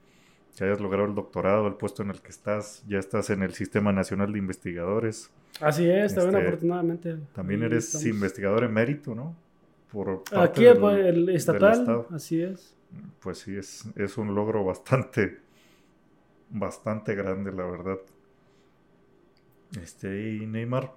[0.56, 3.54] Que hayas logrado el doctorado, el puesto en el que estás, ya estás en el
[3.54, 5.30] Sistema Nacional de Investigadores.
[5.60, 7.16] Así es, también este, afortunadamente.
[7.32, 8.06] También eres estamos.
[8.06, 9.34] investigador emérito, ¿no?
[9.92, 12.74] Por parte Aquí del- el estatal, así es.
[13.20, 15.40] Pues sí, es, es un logro bastante,
[16.50, 17.98] bastante grande, la verdad.
[19.80, 20.92] Este, y Neymar,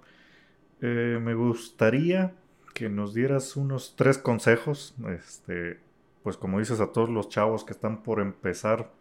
[0.80, 2.34] eh, me gustaría
[2.74, 5.80] que nos dieras unos tres consejos, este,
[6.22, 8.92] pues como dices a todos los chavos que están por empezar,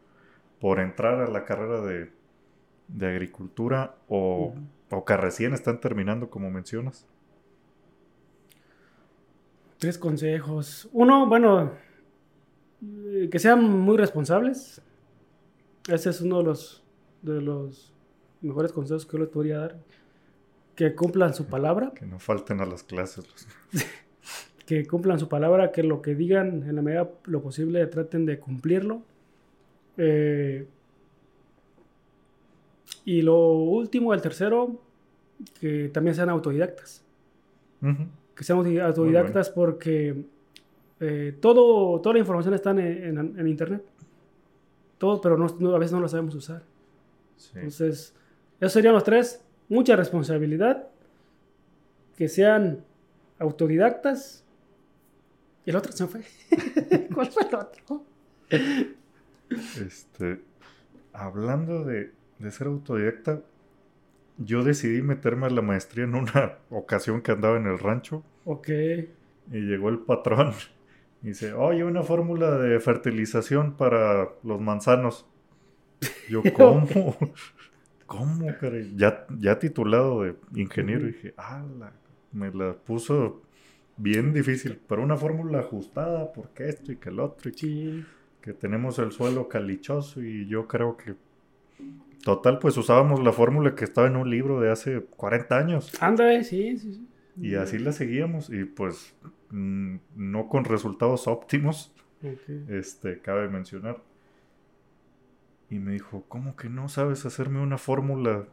[0.59, 2.11] por entrar a la carrera de,
[2.87, 4.55] de agricultura o,
[4.89, 7.05] o que recién están terminando, como mencionas.
[9.77, 10.89] Tres consejos.
[10.91, 11.71] Uno, bueno,
[13.31, 14.81] que sean muy responsables.
[15.87, 16.83] Ese es uno de los,
[17.21, 17.93] de los
[18.41, 19.77] mejores consejos que yo les podría dar.
[20.75, 23.25] Que cumplan su palabra, Que no falten a las clases.
[23.27, 23.83] los-
[24.65, 28.37] que cumplan su palabra, que lo que digan en la medida lo posible traten de
[28.39, 29.01] cumplirlo.
[29.97, 30.67] Eh,
[33.05, 34.79] y lo último, el tercero,
[35.59, 37.03] que también sean autodidactas.
[38.35, 40.25] Que seamos autodidactas porque
[40.99, 43.83] eh, todo, toda la información está en, en- en internet.
[44.97, 46.63] Todo, pero no- no- a veces no lo sabemos usar.
[47.35, 47.51] Sí.
[47.55, 48.15] Entonces,
[48.59, 49.43] esos serían los tres.
[49.69, 50.87] Mucha responsabilidad,
[52.15, 52.83] que sean
[53.37, 54.43] autodidactas.
[55.65, 56.21] Y el otro se fue.
[57.13, 58.03] ¿Cuál fue el otro?
[59.49, 60.41] Este,
[61.13, 63.41] hablando de, de ser autodidacta,
[64.37, 68.69] yo decidí meterme a la maestría en una ocasión que andaba en el rancho Ok.
[68.69, 70.53] y llegó el patrón
[71.27, 75.25] dice, oye, una fórmula de fertilización para los manzanos.
[76.29, 76.87] Yo, ¿cómo?
[78.05, 78.93] ¿Cómo, caray?
[78.95, 81.93] Ya, ya titulado de ingeniero, dije, ah, la-
[82.31, 83.41] me la puso
[83.97, 88.05] bien difícil, pero una fórmula ajustada, porque esto y que el otro, y que Sí.
[88.41, 91.15] que tenemos el suelo calichoso y yo creo que
[92.23, 96.43] total pues usábamos la fórmula que estaba en un libro de hace 40 años Ándale,
[96.45, 97.07] sí, sí, sí.
[97.41, 99.13] y así la seguíamos y pues
[99.51, 101.93] no con resultados óptimos,
[102.67, 103.97] este cabe mencionar.
[105.69, 108.45] Y me dijo, ¿cómo que no sabes hacerme una fórmula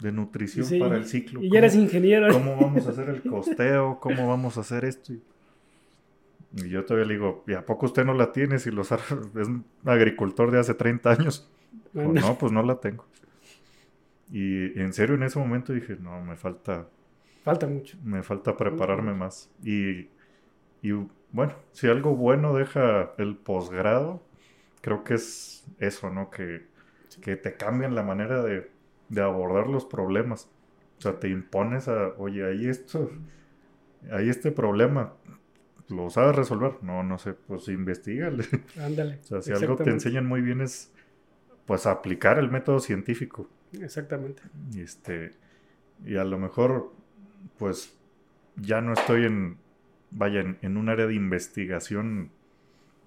[0.00, 1.42] de nutrición Sí, para el ciclo?
[1.42, 2.32] Y ya eres ¿Cómo- ingeniero.
[2.32, 3.98] ¿Cómo vamos a hacer el costeo?
[4.00, 5.12] ¿Cómo vamos a hacer esto?
[5.12, 9.10] Y, yo todavía le digo, ¿y a poco usted no la tiene si los es
[9.48, 11.50] un agricultor de hace 30 años?
[11.94, 12.20] Ándale.
[12.20, 13.04] no, pues no la tengo.
[14.32, 16.88] Y en serio en ese momento dije, no, me falta,
[17.44, 17.98] Falta mucho.
[18.02, 19.50] me falta prepararme más.
[19.62, 20.08] Y,
[20.84, 20.92] y
[21.32, 24.22] bueno, si algo bueno deja el posgrado,
[24.82, 26.30] creo que es eso, ¿no?
[26.30, 26.66] Que,
[27.22, 28.70] que te cambian la manera de,
[29.08, 30.50] de abordar los problemas.
[30.98, 33.10] sea, te impones a, oye, ahí esto,
[34.12, 35.14] hay este problema,
[35.88, 36.74] ¿lo sabes resolver?
[36.82, 38.44] No, no sé, pues investigale.
[38.78, 39.20] Ándale.
[39.22, 40.92] O sea, si algo te enseñan muy bien es,
[41.64, 43.48] pues, aplicar el método científico.
[43.72, 44.42] Exactamente.
[44.70, 45.30] Y este,
[46.04, 46.92] y a lo mejor,
[47.56, 47.96] pues,
[48.56, 49.63] ya no estoy en,
[50.14, 52.30] vaya, en, en un área de investigación,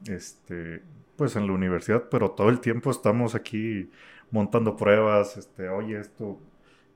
[0.07, 0.81] este,
[1.15, 3.89] pues en la universidad, pero todo el tiempo estamos aquí
[4.31, 6.37] montando pruebas, este, oye, esto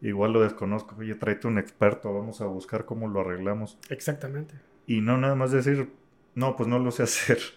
[0.01, 3.77] igual lo desconozco, oye, tráete un experto, vamos a buscar cómo lo arreglamos.
[3.89, 4.55] Exactamente.
[4.87, 5.89] Y no nada más decir,
[6.35, 7.39] no, pues no lo sé hacer.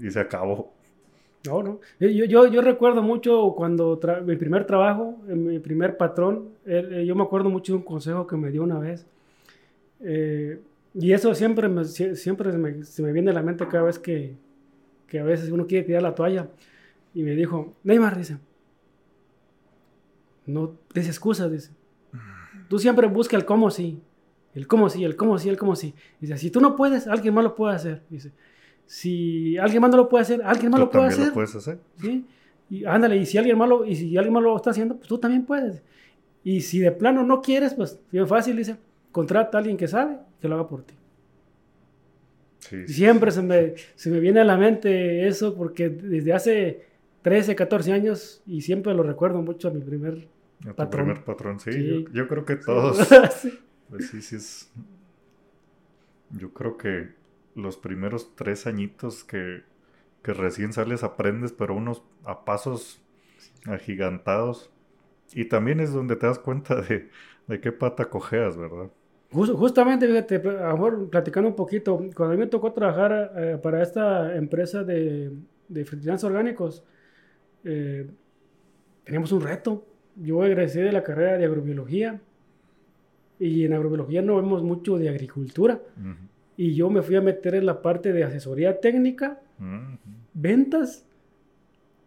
[0.00, 0.72] Y se acabó.
[1.44, 1.80] No, no.
[1.98, 7.24] Yo, yo, yo recuerdo mucho cuando mi primer trabajo, mi primer patrón, eh, yo me
[7.24, 9.06] acuerdo mucho de un consejo que me dio una vez.
[9.98, 10.60] Eh,
[10.94, 13.98] y eso siempre, me, siempre se me, se me, viene a la mente cada vez
[13.98, 14.36] que,
[15.06, 16.48] que a veces uno quiere tirar la toalla.
[17.14, 18.38] Y me dijo, Neymar, dice,
[20.46, 21.72] no des excusas, dice.
[22.68, 24.00] Tú siempre busca el cómo sí.
[24.54, 25.94] El cómo sí, el cómo sí, el cómo sí.
[26.20, 28.02] Dice, si tú no puedes, alguien más lo puede hacer.
[28.08, 28.32] Dice,
[28.86, 31.28] si alguien más no lo puede hacer, alguien más lo puede hacer.
[31.28, 31.78] lo puedes hacer.
[32.00, 32.24] ¿Sí?
[32.70, 35.08] Y ándale, y si alguien más lo, y si alguien más lo está haciendo, pues
[35.08, 35.82] tú también puedes.
[36.44, 38.76] Y si de plano no quieres, pues bien fácil, dice,
[39.18, 40.94] contrata a alguien que sabe que lo haga por ti.
[42.86, 46.86] Siempre Se, me, se me viene a la mente eso porque desde hace
[47.22, 50.28] 13, 14 años y siempre lo recuerdo mucho a mi primer
[50.68, 52.04] a tu primer patrón, sí.
[52.12, 52.98] Yo, creo que todos.
[53.88, 54.70] Pues sí, sí es.
[56.30, 57.08] Yo creo que
[57.54, 59.62] los primeros tres añitos que,
[60.22, 63.02] que recién sales aprendes, pero unos a pasos
[63.64, 64.70] agigantados.
[65.32, 67.08] Y también es donde te das cuenta de,
[67.48, 68.90] de qué pata cojeas, ¿verdad?
[69.30, 73.58] Justamente, fíjate, a lo mejor platicando un poquito, cuando a mí me tocó trabajar eh,
[73.62, 75.32] para esta empresa de,
[75.68, 76.82] de fertilizantes orgánicos,
[77.64, 78.06] eh,
[79.04, 79.84] teníamos un reto
[80.20, 82.20] yo egresé de la carrera de agrobiología
[83.38, 85.80] y en agrobiología no vemos mucho de agricultura.
[86.56, 89.40] Y yo me fui a meter en la parte de asesoría técnica,
[90.34, 91.04] ventas.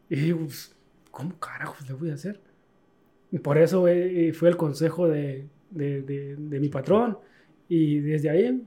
[0.10, 0.46] Y digo,
[1.10, 2.42] ¿cómo carajos le voy a hacer?
[3.32, 6.02] Y por eso eh, eh, fue el consejo de, de,
[6.38, 7.18] de, mi patrón.
[7.68, 8.64] Y desde ahí,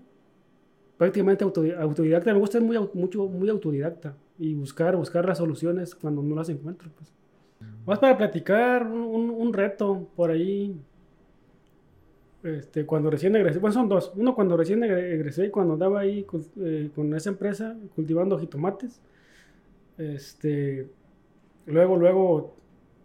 [0.97, 2.33] prácticamente autodidacta.
[2.33, 4.17] Me gusta muy, mucho, muy autodidacta.
[4.39, 6.91] Y buscar, buscar las soluciones cuando no las encuentro.
[6.97, 7.13] Pues.
[7.87, 10.77] Más para platicar un, un, reto por ahí.
[12.43, 14.13] Este, cuando recién egresé, bueno, son dos.
[14.17, 19.01] Uno cuando recién egresé y cuando andaba ahí con, eh, con, esa empresa cultivando jitomates.
[19.97, 20.89] Este,
[21.67, 22.55] luego, luego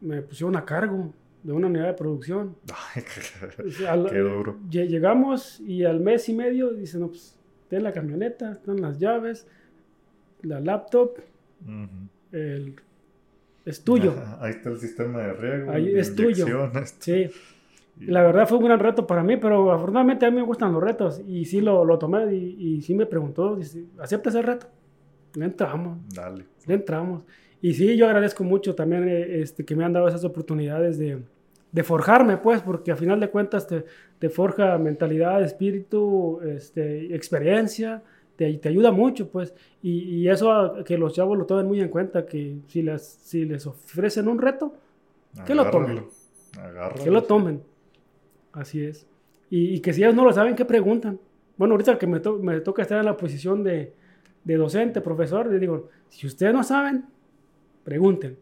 [0.01, 2.55] me pusieron a cargo de una unidad de producción.
[2.93, 4.57] qué duro.
[4.69, 9.47] Llegamos y al mes y medio dicen, no, pues, ten la camioneta, están las llaves,
[10.41, 11.17] la laptop,
[12.31, 12.75] el
[13.65, 14.13] es tuyo.
[14.39, 15.71] ahí está el sistema de riego.
[15.71, 16.71] Ahí es tuyo.
[16.99, 17.29] Sí.
[17.99, 20.81] La verdad fue un gran reto para mí, pero afortunadamente a mí me gustan los
[20.81, 24.67] retos y sí lo, lo tomé y, y, sí me preguntó, dice, ¿aceptas el reto?
[25.33, 25.97] Le entramos.
[26.13, 26.45] Dale.
[26.65, 27.25] Le entramos.
[27.61, 31.21] Y sí, yo agradezco mucho también eh, este, que me han dado esas oportunidades de,
[31.71, 33.85] de forjarme, pues, porque a final de cuentas te,
[34.17, 38.01] te forja mentalidad, espíritu, este, experiencia
[38.61, 39.53] te, ayuda mucho, pues.
[39.81, 43.67] Y, eso que los chavos lo tomen muy en cuenta, que si, las, si les
[43.67, 44.73] ofrecen un reto,
[45.45, 46.05] que lo tomen.
[47.03, 47.61] Que lo tomen.
[48.53, 49.05] Así es.
[49.49, 51.19] Y, que si ellos no lo saben, que preguntan.
[51.57, 53.93] Bueno, ahorita que me, me toca estar en la posición de,
[54.45, 57.05] de docente, profesor, les digo, si ustedes no saben,
[57.89, 58.37] pregunten.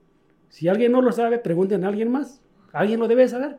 [0.49, 2.41] Si alguien no lo sabe, pregunten a alguien más.
[2.73, 3.55] Alguien lo debe saber.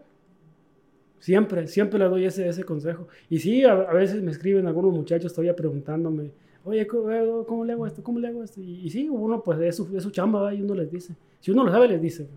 [1.18, 3.09] Siempre, siempre le doy ese, ese consejo.
[3.31, 6.31] Y sí, a, veces me escriben algunos muchachos todavía preguntándome,
[6.64, 8.03] oye, ¿cómo, le hago esto?
[8.03, 8.61] ¿Cómo le hago esto?
[8.61, 11.16] Y, sí, uno pues es su, es su chamba y uno les dice.
[11.40, 12.29] Si uno lo sabe, les dice.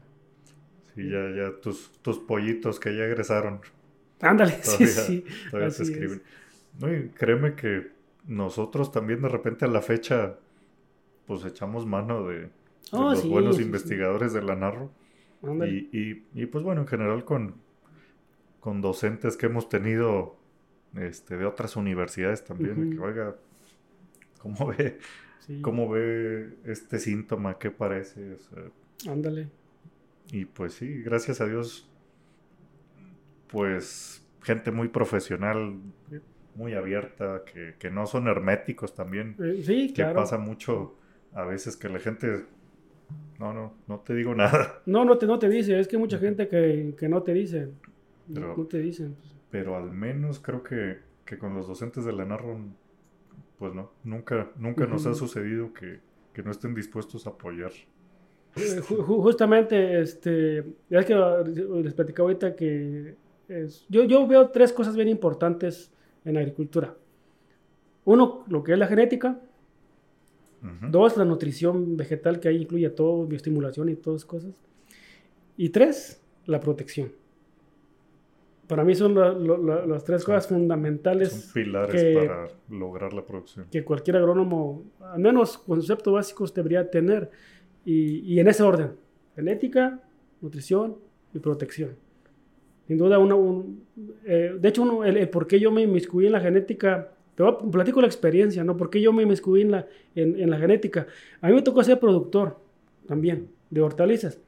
[0.95, 3.59] Sí, ya, ya tus, tus pollitos que ya egresaron.
[4.21, 5.25] Ándale, sí, sí.
[5.49, 6.21] Todavía se escriben.
[6.79, 7.91] No, y créeme que
[8.27, 10.37] nosotros también de repente a la fecha
[11.27, 12.49] pues echamos mano de,
[12.91, 14.91] oh, los buenos investigadores de la Narro.
[15.65, 17.55] Y, y, y, pues bueno, en general con,
[18.59, 20.37] con docentes que hemos tenido
[20.95, 23.35] este, de otras universidades también, que oiga,
[24.39, 24.99] ¿cómo ve,
[25.61, 27.57] ¿cómo ve este síntoma?
[27.57, 28.37] ¿Qué parece?
[29.09, 29.49] Ándale.
[30.31, 31.89] y pues sí, gracias a Dios,
[33.47, 35.79] pues gente muy profesional,
[36.55, 39.35] muy abierta, que, no son herméticos también.
[39.39, 40.95] Eh, sí, que pasa mucho
[41.33, 42.45] a veces que la gente
[43.39, 44.81] no, no, no te digo nada.
[44.85, 47.69] No, no te, no te dice, es que mucha gente que, que no te dice.
[48.33, 49.15] Pero, no te dicen.
[49.15, 49.35] Pues.
[49.49, 52.57] Pero al menos creo que, que, con los docentes de la Narro,
[53.57, 55.99] pues no, nunca, nunca nos ha sucedido que,
[56.33, 57.71] que, no estén dispuestos a apoyar.
[58.55, 60.59] Eh, justamente, este,
[60.89, 61.15] es que
[61.83, 63.15] les platicaba ahorita que
[63.47, 65.91] es- yo, yo veo tres cosas bien importantes
[66.25, 66.95] en la agricultura.
[68.05, 69.39] Uno, lo que es la genética.
[70.91, 74.51] Dos, la nutrición vegetal que ahí incluye todo, bioestimulación y todas cosas.
[75.57, 77.11] Y tres, la protección.
[78.67, 83.11] Para mí son la- lo- la- las tres cosas fundamentales Son pilares que- para lograr
[83.13, 83.65] la producción.
[83.69, 87.31] que cualquier agrónomo, al menos conceptos básicos, debería tener.
[87.83, 88.91] Y, y en ese orden,
[89.35, 89.99] genética,
[90.41, 90.95] nutrición
[91.33, 91.95] y protección.
[92.87, 93.83] Sin duda, uno, un-
[94.25, 97.43] eh, de hecho, uno, el, el por qué yo me inmiscuí en la genética, te
[97.43, 98.75] voy a platico la experiencia, ¿no?
[98.77, 101.07] ¿Por qué yo me inmiscuí en la, en, en la genética?
[101.41, 102.57] A mí me tocó ser productor
[103.07, 104.39] también de hortalizas.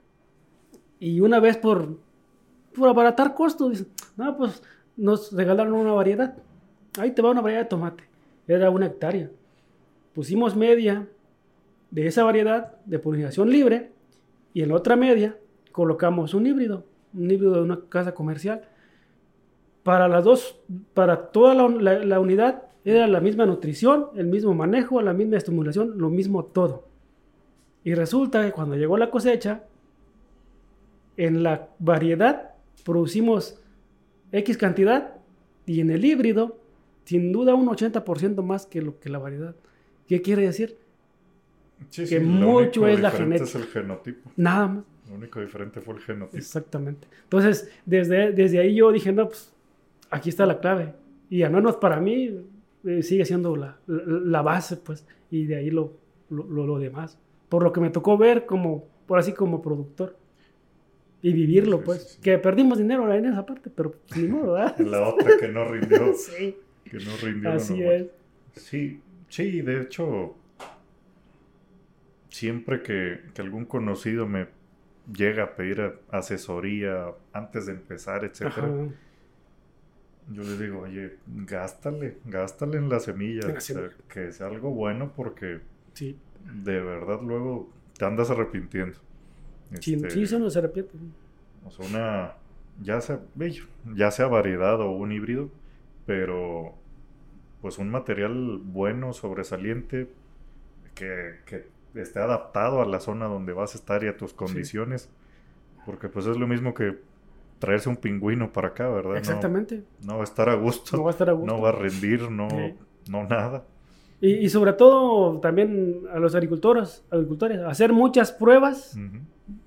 [1.00, 1.98] Y una vez por,
[2.76, 3.86] por abaratar costos,
[4.18, 4.62] no, pues
[4.98, 6.36] nos regalaron una variedad.
[7.00, 8.04] Ahí te va una variedad de tomate.
[8.48, 9.30] Era una hectárea.
[10.14, 11.08] Pusimos media
[11.90, 13.92] de esa variedad de polinización libre
[14.54, 15.38] y en la otra media
[15.72, 18.62] colocamos un híbrido, un híbrido de una casa comercial.
[19.84, 20.60] Para las dos,
[20.94, 25.38] para toda la, la- la unidad era la misma nutrición, el mismo manejo, la misma
[25.38, 26.88] estimulación, lo mismo todo.
[27.84, 29.64] Y resulta que cuando llegó la cosecha,
[31.18, 32.54] en la variedad
[32.84, 33.60] producimos
[34.32, 35.16] X cantidad
[35.66, 36.60] y en el híbrido,
[37.06, 39.56] sin duda, un 80% más que lo que la variedad.
[40.08, 40.78] ¿Qué quiere decir?
[41.90, 43.44] Sí, que lo mucho es la genética.
[43.46, 44.32] Es el genotipo.
[44.36, 44.84] Nada más.
[45.10, 46.38] Lo único diferente fue el genotipo.
[46.38, 47.08] Exactamente.
[47.24, 49.54] Entonces, desde, desde ahí yo dije, no, pues
[50.10, 50.94] aquí está la clave.
[51.30, 52.40] Y al menos para mí
[52.86, 55.94] eh, sigue siendo la, la- la base, pues, y de ahí lo,
[56.30, 57.18] lo, lo- demás.
[57.50, 60.16] Por lo que me tocó ver como, por así como productor.
[61.22, 62.02] Y vivirlo, Sí, pues.
[62.04, 62.22] sí, sí.
[62.22, 64.78] Que perdimos dinero en esa parte, pero pues, ni modo, ¿verdad?
[64.80, 66.14] La otra que no rindió.
[66.16, 68.08] sí, que no rindió así es.
[68.56, 70.36] Sí, sí, de hecho,
[72.30, 74.48] siempre que, que algún conocido me
[75.16, 78.88] llega a pedir asesoría antes de empezar, etcétera, Ajá.
[80.32, 85.12] Yo le digo, oye, gástale, gástale en la semilla, o sea, que sea algo bueno
[85.16, 85.62] porque
[85.94, 86.18] Sí,
[86.64, 88.98] de verdad luego te andas arrepintiendo.
[89.80, 90.94] sí, Este, sí, se arrepiente.
[91.66, 92.34] o sea, una,
[92.82, 93.66] ya sea, bello,
[93.96, 95.50] ya sea variedad o un híbrido,
[96.06, 96.76] pero
[97.62, 100.10] pues un material bueno, sobresaliente,
[100.96, 105.10] que, que esté adaptado a la zona donde vas a estar y a tus condiciones,
[105.86, 107.00] porque pues es lo mismo que
[107.66, 109.18] traerse un pingüino para acá, ¿verdad?
[109.18, 109.84] Exactamente.
[110.06, 111.54] No, va a estar a gusto, No va a estar a gusto.
[111.56, 112.74] no va a rendir, no, Sí.
[113.10, 113.64] no nada.
[114.22, 118.98] Y, y sobre todo también a los agricultores, agricultores, hacer muchas pruebas,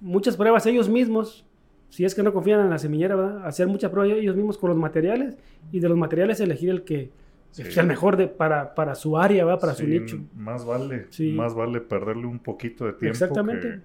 [0.01, 1.45] muchas pruebas ellos mismos,
[1.91, 3.47] si es que no confían en la semillera, ¿verdad?
[3.47, 5.37] hacer muchas pruebas ellos mismos con los materiales
[5.73, 7.11] y de los materiales elegir el que
[7.53, 7.63] Sí.
[7.73, 9.61] sea el mejor de, para, para su área, ¿verdad?
[9.61, 10.19] para su nicho.
[10.35, 13.81] Más vale, más vale perderle un poquito de tiempo Exactamente.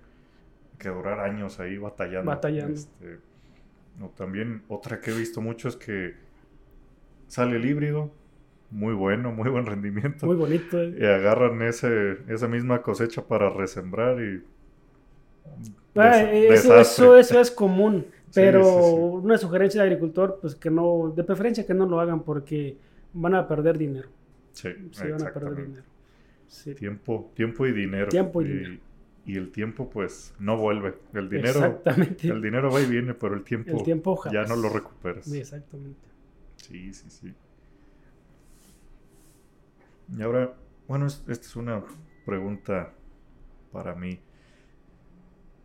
[0.78, 2.30] que, que durar años ahí batallando.
[2.30, 2.74] Batallando.
[2.74, 3.20] Este,
[4.02, 6.14] o también otra que he visto mucho es que
[7.28, 8.12] sale el híbrido,
[8.70, 10.26] muy bueno, muy buen rendimiento.
[10.26, 10.82] Muy bonito.
[10.82, 10.96] ¿eh?
[11.00, 14.44] Y agarran ese, esa misma cosecha para resembrar y...
[15.96, 18.98] Ah, des- eso, eso, eso es común, pero sí, sí.
[19.26, 22.78] una sugerencia de agricultor, pues que no, de preferencia que no lo hagan porque
[23.14, 24.10] van a perder dinero.
[24.54, 24.70] Sí,
[25.10, 25.84] van a perder dinero.
[26.76, 28.10] Tiempo, tiempo y dinero.
[28.10, 28.82] Tiempo y dinero.
[29.26, 30.96] Y el tiempo pues no vuelve.
[31.14, 32.28] El dinero, Exactamente.
[32.28, 35.32] el dinero va y viene, pero el tiempo, El tiempo ya no lo recuperas.
[35.32, 36.00] Exactamente.
[36.58, 37.34] Sí, sí, sí.
[40.18, 40.54] Y ahora,
[40.88, 41.84] bueno, es- esta es una
[42.26, 42.94] pregunta
[43.72, 44.20] para mí.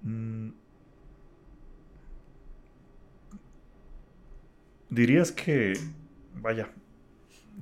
[0.02, 0.50] Mm,
[4.90, 5.74] ¿Dirías que,
[6.40, 6.70] vaya,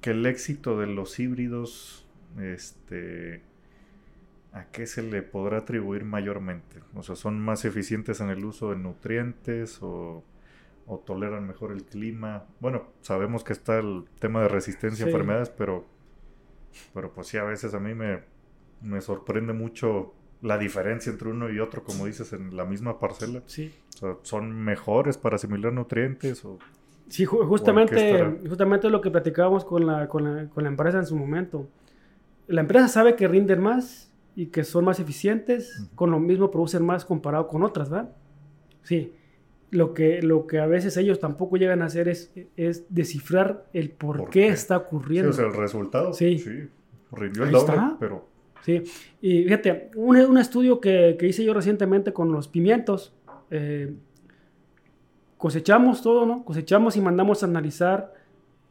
[0.03, 2.07] que el éxito de los híbridos,
[2.38, 3.42] este,
[4.55, 6.81] ¿a qué se le podrá atribuir mayormente?
[6.95, 10.23] O sea, ¿son más eficientes en el uso de nutrientes o,
[10.87, 12.45] o toleran mejor el clima?
[12.61, 15.85] Bueno, sabemos que está el tema de resistencia a enfermedades, pero,
[16.95, 18.21] pero pues sí, a veces a mí me,
[18.81, 23.43] me sorprende mucho la diferencia entre uno y otro, como dices, en la misma parcela.
[23.47, 23.75] Sí.
[23.95, 26.59] O sea, ¿son mejores para asimilar nutrientes o...?
[27.09, 31.17] Sí, ju- justamente lo que platicábamos con la, con, la, con la empresa en su
[31.17, 31.69] momento.
[32.47, 36.85] La empresa sabe que rinden más y que son más eficientes, con lo mismo producen
[36.85, 38.11] más comparado con otras, ¿verdad?
[38.82, 39.12] Sí.
[39.70, 43.91] Lo que, lo que a veces ellos tampoco llegan a hacer es, es descifrar el
[43.91, 44.49] por, ¿Por qué, qué?
[44.49, 45.30] está Sí, ocurriendo.
[45.30, 46.39] o sea, el resultado, Sí.
[46.39, 46.68] sí,
[47.12, 48.28] rindió el doble, pero
[48.62, 48.82] Sí,
[49.20, 53.12] y fíjate, un, un estudio que, que hice yo recientemente con los pimientos,
[53.51, 53.95] eh,
[55.37, 56.45] cosechamos todo, ¿no?
[56.45, 58.14] Cosechamos y mandamos a analizar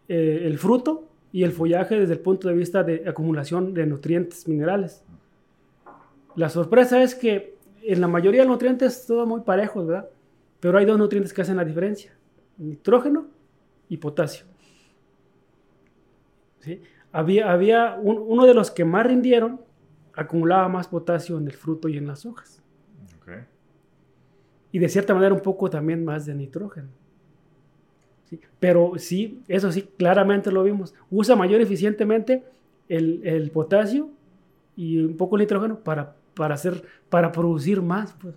[0.08, 4.48] eh, el fruto y el follaje desde el punto de vista de acumulación de nutrientes
[4.48, 5.04] minerales.
[6.36, 10.10] La sorpresa es que en la mayoría de los nutrientes todo muy parejos, ¿verdad?
[10.60, 12.14] Pero hay dos nutrientes que hacen la diferencia,
[12.58, 13.28] nitrógeno
[13.90, 14.46] y potasio.
[16.60, 16.82] ¿Sí?
[17.12, 19.62] Había, había uno de los que más rindieron,
[20.14, 22.62] acumulaba más potasio en el fruto y en las hojas.
[24.72, 26.88] Y de cierta manera un poco también más de nitrógeno.
[28.60, 30.96] Pero sí, eso sí, claramente lo vimos.
[31.12, 32.44] Usa mayor eficientemente
[32.90, 34.10] el, el potasio
[34.76, 38.14] y un poco el nitrógeno para, para, hacer, para producir más.
[38.14, 38.36] Pues.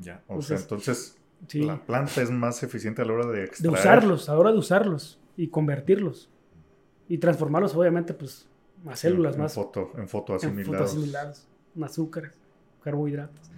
[0.00, 1.16] Ya, o sea, entonces
[1.52, 3.72] la planta es más eficiente a la hora de extraer.
[3.72, 6.30] De usarlos, a la hora de usarlos y convertirlos.
[7.08, 8.48] Y transformarlos, obviamente, pues,
[8.86, 9.54] a células más.
[9.54, 11.46] Foto, en fotoasimilados.
[11.76, 12.32] En azúcares,
[12.82, 13.50] carbohidratos.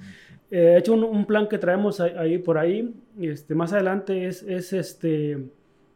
[0.51, 2.95] Eh, he hecho un, plan que traemos ahí, por ahí.
[3.21, 5.49] Este, más adelante es, es este,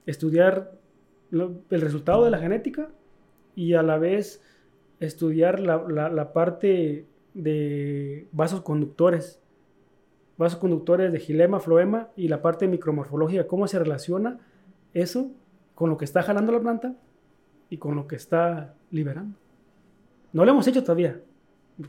[0.06, 0.72] estudiar
[1.32, 2.88] el resultado de la genética
[3.54, 4.42] y a la vez
[4.98, 9.40] estudiar la, la, parte de vasos conductores,
[10.36, 14.38] vasos conductores de gilema, floema y la parte micromorfológica, cómo se relaciona
[14.94, 15.30] eso
[15.74, 16.94] con lo que está jalando la planta
[17.68, 19.36] y con lo que está liberando.
[20.32, 21.20] No lo hemos hecho todavía,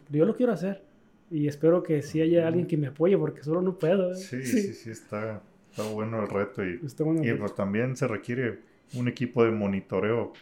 [0.09, 0.83] yo lo quiero hacer
[1.29, 4.11] y espero que sí haya alguien que me apoye porque solo no puedo.
[4.11, 4.15] ¿eh?
[4.15, 6.79] Sí, sí, sí, está, está, bueno el reto y,
[7.23, 8.59] y pues también se requiere
[8.95, 10.33] un equipo de monitoreo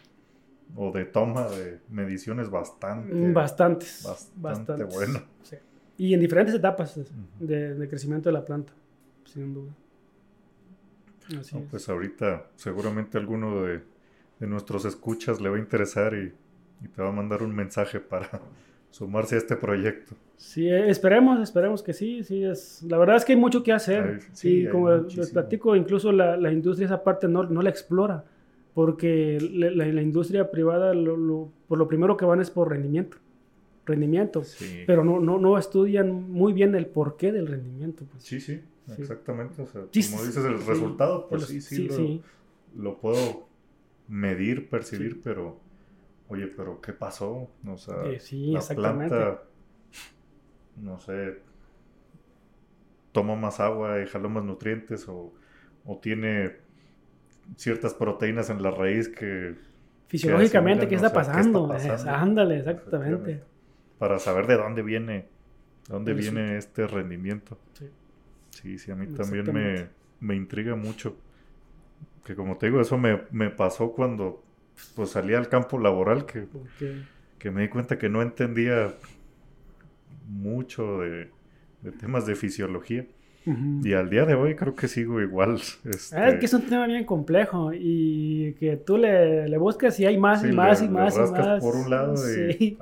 [0.76, 3.14] o de toma de mediciones bastante.
[3.14, 4.32] Mm, bastantes.
[4.36, 5.22] Bastante bueno.
[5.98, 6.98] Y en diferentes etapas
[7.40, 8.72] de, crecimiento de la planta,
[9.26, 9.72] sin duda.
[11.70, 13.82] Pues ahorita seguramente alguno de,
[14.40, 16.32] nuestros escuchas le va a interesar y,
[16.96, 18.30] te va a mandar un mensaje para
[18.90, 20.16] sumarse a este proyecto.
[20.38, 23.74] Sí, eh, esperemos, esperemos que sí, sí, es, la verdad es que hay mucho que
[23.74, 24.22] hacer.
[24.32, 28.24] sí, como les platico, incluso la, la, industria esa parte no, no la explora
[28.74, 30.94] porque la, la industria privada
[31.68, 33.18] por lo primero que van es por rendimiento,
[33.86, 34.44] rendimiento,
[34.86, 38.06] pero no, no, no estudian muy bien el porqué del rendimiento.
[38.06, 38.24] Pues.
[38.24, 38.62] Sí, sí,
[38.98, 39.62] exactamente.
[39.62, 42.22] O sea, como dices, el resultado, pues sí, sí,
[42.76, 43.48] lo, puedo
[44.08, 45.60] medir, percibir, pero,
[46.28, 47.50] oye, pero ¿qué pasó?
[47.68, 49.44] O sea, la planta,
[50.78, 51.40] no sé,
[53.12, 55.34] toma más agua y jaló más nutrientes o,
[55.86, 56.69] o tiene
[57.56, 59.56] ciertas proteínas en la raíz que...
[60.08, 61.72] Fisiológicamente, ¿qué, está pasando?
[62.08, 63.44] Ándale, exactamente.
[63.98, 65.28] Para saber de dónde viene,
[65.88, 67.60] dónde viene este rendimiento.
[67.74, 67.90] Sí.
[68.50, 69.88] Sí, sí, a mí también me,
[70.20, 71.16] me intriga mucho.
[72.26, 74.44] Que como te digo, eso me, me pasó cuando
[74.96, 76.48] pues, salí al campo laboral, que,
[77.38, 78.94] que me di cuenta que no entendía
[80.28, 81.32] mucho de,
[81.82, 83.08] de temas de fisiología.
[83.84, 85.56] Y al día de hoy creo que sigo igual.
[85.86, 86.30] Este...
[86.30, 90.18] Es que es un tema bien complejo y que tú le, le buscas y hay
[90.18, 91.62] más y más y más y más.
[91.62, 92.78] por un lado y,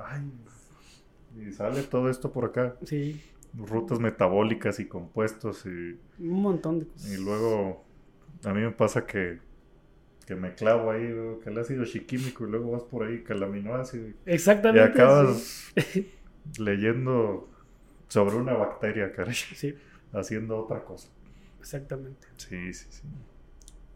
[1.40, 2.76] y sale todo esto por acá.
[2.84, 3.20] Sí.
[3.56, 5.98] Rutas metabólicas y compuestos y...
[6.22, 7.12] Un montón de cosas.
[7.12, 7.84] Y luego
[8.44, 9.38] a mí me pasa que,
[10.26, 13.42] que me clavo ahí, que el ácido chiquímico y luego vas por ahí que el
[13.42, 14.08] aminoácido.
[14.26, 14.88] Exactamente.
[14.88, 15.72] Y acabas
[16.58, 17.48] leyendo
[18.08, 19.34] sobre una bacteria, caray.
[19.34, 19.74] Sí
[20.12, 21.08] haciendo otra cosa.
[21.60, 22.26] Exactamente.
[22.36, 23.02] Sí, sí, sí.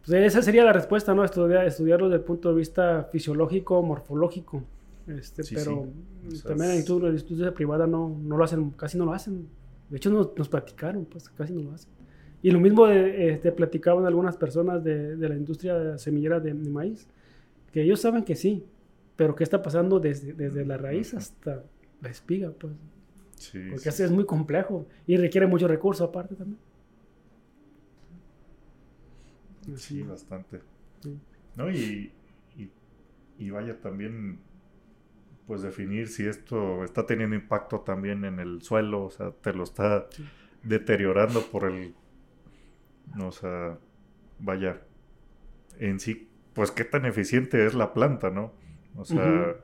[0.04, 1.24] Pues esa sería la respuesta, ¿no?
[1.24, 4.64] Estudiar, estudiarlo desde el punto de vista fisiológico, morfológico.
[5.06, 5.88] Este, pero
[6.44, 9.46] también en la industria privada no, no lo hacen, casi no lo hacen.
[9.88, 11.90] De hecho, nos, nos platicaron, pues casi no lo hacen.
[12.42, 17.06] Y lo mismo de, este, platicaban algunas personas de, de la industria semillera de, maíz,
[17.72, 18.64] que ellos saben que sí,
[19.14, 21.62] pero ¿qué está pasando desde, desde la raíz hasta
[22.00, 22.50] la espiga?
[22.50, 22.72] Pues
[23.70, 26.58] porque así es muy complejo y requiere mucho recurso aparte también.
[29.76, 30.60] Sí, bastante.
[31.56, 31.70] ¿No?
[31.70, 32.12] Y,
[33.38, 34.38] y, vaya también,
[35.46, 39.64] pues definir si esto está teniendo impacto también en el suelo, o sea, te lo
[39.64, 40.06] está
[40.62, 41.94] deteriorando por el,
[43.16, 43.78] no, o sea,
[44.38, 44.80] vaya,
[45.78, 48.52] en sí, pues qué tan eficiente es la planta, ¿no?
[48.96, 49.56] O sea,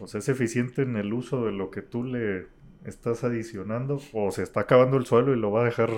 [0.00, 2.46] o sea, es eficiente en el uso de lo que tú le
[2.84, 5.90] estás adicionando o se está acabando el suelo y lo va a dejar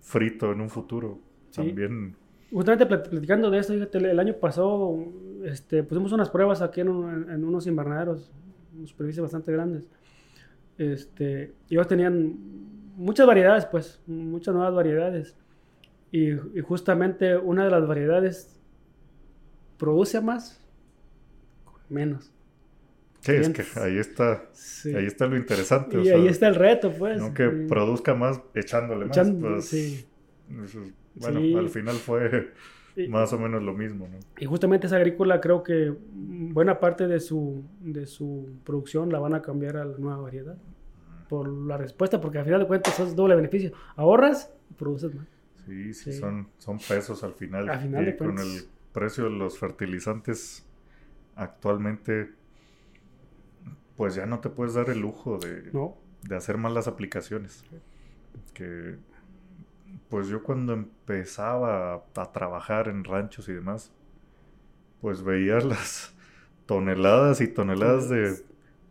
[0.00, 1.18] frito en un futuro.
[1.54, 2.16] También.
[2.52, 4.96] Justamente platicando de esto, fíjate, el año pasado
[5.44, 8.32] este, pusimos unas pruebas aquí en, unos invernaderos,
[8.74, 9.88] unos superficies bastante grandes.
[10.78, 12.36] Este, y ellos tenían
[12.96, 15.36] muchas variedades, pues, muchas nuevas variedades.
[16.10, 18.60] Y, y justamente una de las variedades
[19.76, 20.60] produce más
[21.88, 22.32] menos.
[23.20, 24.44] Sí, es que ahí está,
[24.86, 26.00] ahí está lo interesante.
[26.00, 27.20] Y ahí está el reto, pues.
[27.20, 29.30] No que produzca más echándole más.
[29.30, 30.06] Pues, sí.
[31.14, 32.52] bueno, al final fue
[33.08, 34.18] más o menos lo mismo, ¿no?
[34.38, 39.34] Y justamente esa agrícola creo que buena parte de su, de su producción la van
[39.34, 40.56] a cambiar a la nueva variedad.
[41.28, 43.72] Por la respuesta, porque al final de cuentas es doble beneficio.
[43.96, 45.26] Ahorras y produces más.
[45.66, 46.18] Sí, sí, Sí.
[46.18, 47.68] Son, son pesos al final.
[47.68, 48.62] Al final y de con el
[48.92, 50.66] precio de los fertilizantes
[51.36, 52.30] actualmente,
[54.00, 55.94] pues ya no te puedes dar el lujo de, ¿No?
[56.22, 57.62] de hacer malas aplicaciones.
[58.54, 58.96] Que,
[60.08, 63.92] pues yo cuando empezaba a, a trabajar en ranchos y demás,
[65.02, 66.14] pues veías las
[66.64, 68.36] toneladas y toneladas de,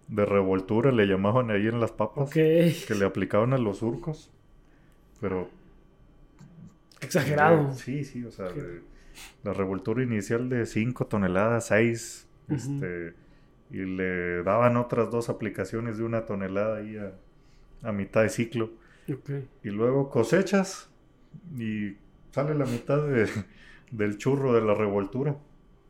[0.10, 2.34] de revoltura, le llamaban ahí en las papas, Ok.
[2.34, 4.30] que le aplicaban a los surcos.
[5.20, 5.49] Pero
[7.01, 7.70] Exagerado.
[7.70, 8.82] de- sí, sí, o sea, de-
[9.43, 12.55] la revoltura inicial de 5 toneladas, 6, Ujú.
[12.55, 13.16] este,
[13.72, 17.14] y le daban otras dos aplicaciones de una tonelada ahí a,
[17.88, 18.72] a mitad de ciclo.
[19.64, 20.90] Y luego cosechas
[21.58, 21.96] y
[22.32, 23.28] sale la mitad de-
[23.92, 25.36] del churro de la revoltura.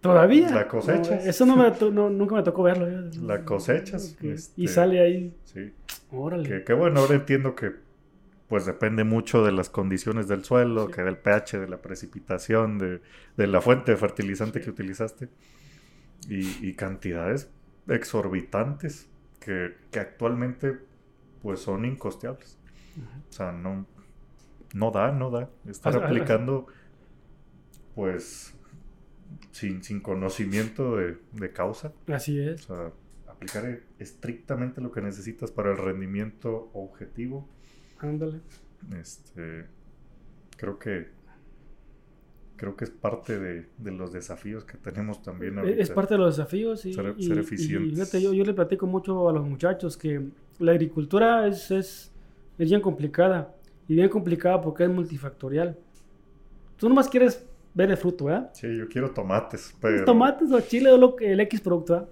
[0.01, 0.49] ¿Todavía?
[0.51, 1.23] La cosechas.
[1.25, 2.87] No, eso no me no, nunca me tocó verlo.
[3.11, 3.21] yo.
[3.21, 4.23] La cosechas, Ok.
[4.25, 5.35] este- Y sale ahí.
[5.43, 5.73] Sí.
[6.11, 6.47] Órale.
[6.47, 7.71] Que, que bueno, ahora entiendo que
[8.47, 10.93] pues depende mucho de las condiciones del suelo, Sí.
[10.93, 13.01] que del pH, de la precipitación, de,
[13.37, 14.65] de la fuente de fertilizante Sí.
[14.65, 15.27] que utilizaste.
[16.29, 17.49] Y, y cantidades
[17.89, 19.09] exorbitantes
[19.39, 20.77] que, que actualmente
[21.41, 22.57] pues son incosteables.
[23.29, 23.85] O sea, no,
[24.73, 25.49] no da, no da.
[25.67, 26.07] Estar Ah, ah, ah.
[26.07, 26.67] aplicando
[27.95, 28.53] pues
[29.51, 31.93] sin, sin conocimiento de, de causa.
[32.07, 32.61] Así O es.
[32.63, 32.91] sea,
[33.27, 37.47] aplicar e- estrictamente lo que necesitas para el rendimiento objetivo.
[37.99, 38.41] Ándale.
[38.99, 39.65] Este,
[40.57, 41.09] creo que
[42.59, 45.81] creo que es parte de, de los desafíos que tenemos también Es- ahorita.
[45.83, 47.93] Es parte de los desafíos y, Ser- y- ser y eficientes.
[47.93, 50.21] fíjate, yo, yo le platico mucho a los muchachos que
[50.59, 52.11] la agricultura es, es,
[52.57, 53.55] es bien complicada
[53.87, 55.77] y bien complicada porque es multifactorial.
[56.77, 58.51] Tú nomás quieres ver el fruto, ¿verdad?
[58.53, 62.09] Sí, yo quiero tomates, pero Tomates o chile o lo el X producto, ¿verdad?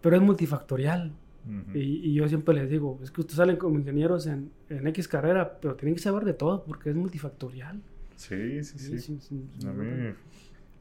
[0.00, 1.12] pero es multifactorial.
[1.44, 1.76] Ujú.
[1.76, 5.08] Y, y yo siempre les digo, es que ustedes salen como ingenieros en, en X
[5.08, 7.80] carrera, pero tienen que saber de todo porque es multifactorial.
[8.28, 8.98] Sí, sí, sí.
[8.98, 10.14] sin- sin A mí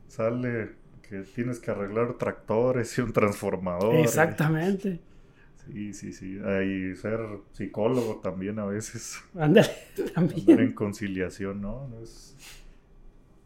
[0.08, 4.06] sale que tienes que arreglar tractores y un transformador.
[4.06, 5.00] Exactamente.
[5.66, 6.38] Sí, sí, sí.
[6.40, 7.20] Y ser
[7.52, 9.20] psicólogo también a veces.
[9.36, 9.70] Ándale,
[10.26, 10.74] Andar en también.
[10.74, 11.90] conciliación, ¿no?
[12.04, 12.36] Es,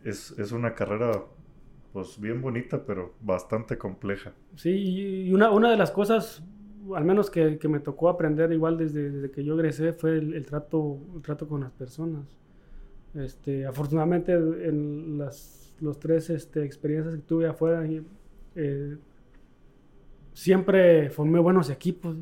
[0.04, 1.24] es, es una carrera,
[1.94, 4.34] pues, bien bonita, pero bastante compleja.
[4.56, 6.44] Sí, y y una, una de las cosas,
[6.96, 10.34] al menos que, que me tocó aprender igual desde, desde que yo egresé, fue el,
[10.34, 12.26] el trato, el trato con las personas.
[13.16, 17.86] Este, afortunadamente, en las los tres este, experiencias que tuve afuera,
[18.56, 18.98] eh,
[20.34, 22.16] siempre formé buenos equipos.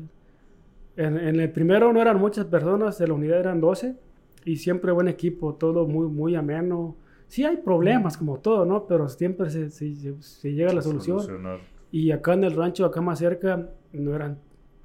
[0.96, 3.96] En, en el primero no eran muchas personas, de la unidad eran 12,
[4.44, 6.96] y siempre buen equipo, todo muy, muy ameno.
[7.28, 8.86] Sí hay problemas, como todo, ¿no?
[8.86, 11.20] Pero siempre se, se- se- se llega a la solución.
[11.20, 11.60] Solucionar.
[11.90, 14.38] Y acá en el rancho, acá más cerca, no eran,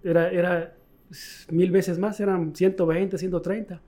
[0.03, 0.73] era, era
[1.51, 3.81] mil veces más, eran 120, 130.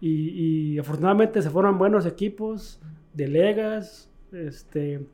[0.00, 2.80] Y, y afortunadamente se forman buenos equipos,
[3.14, 5.06] delegas, este,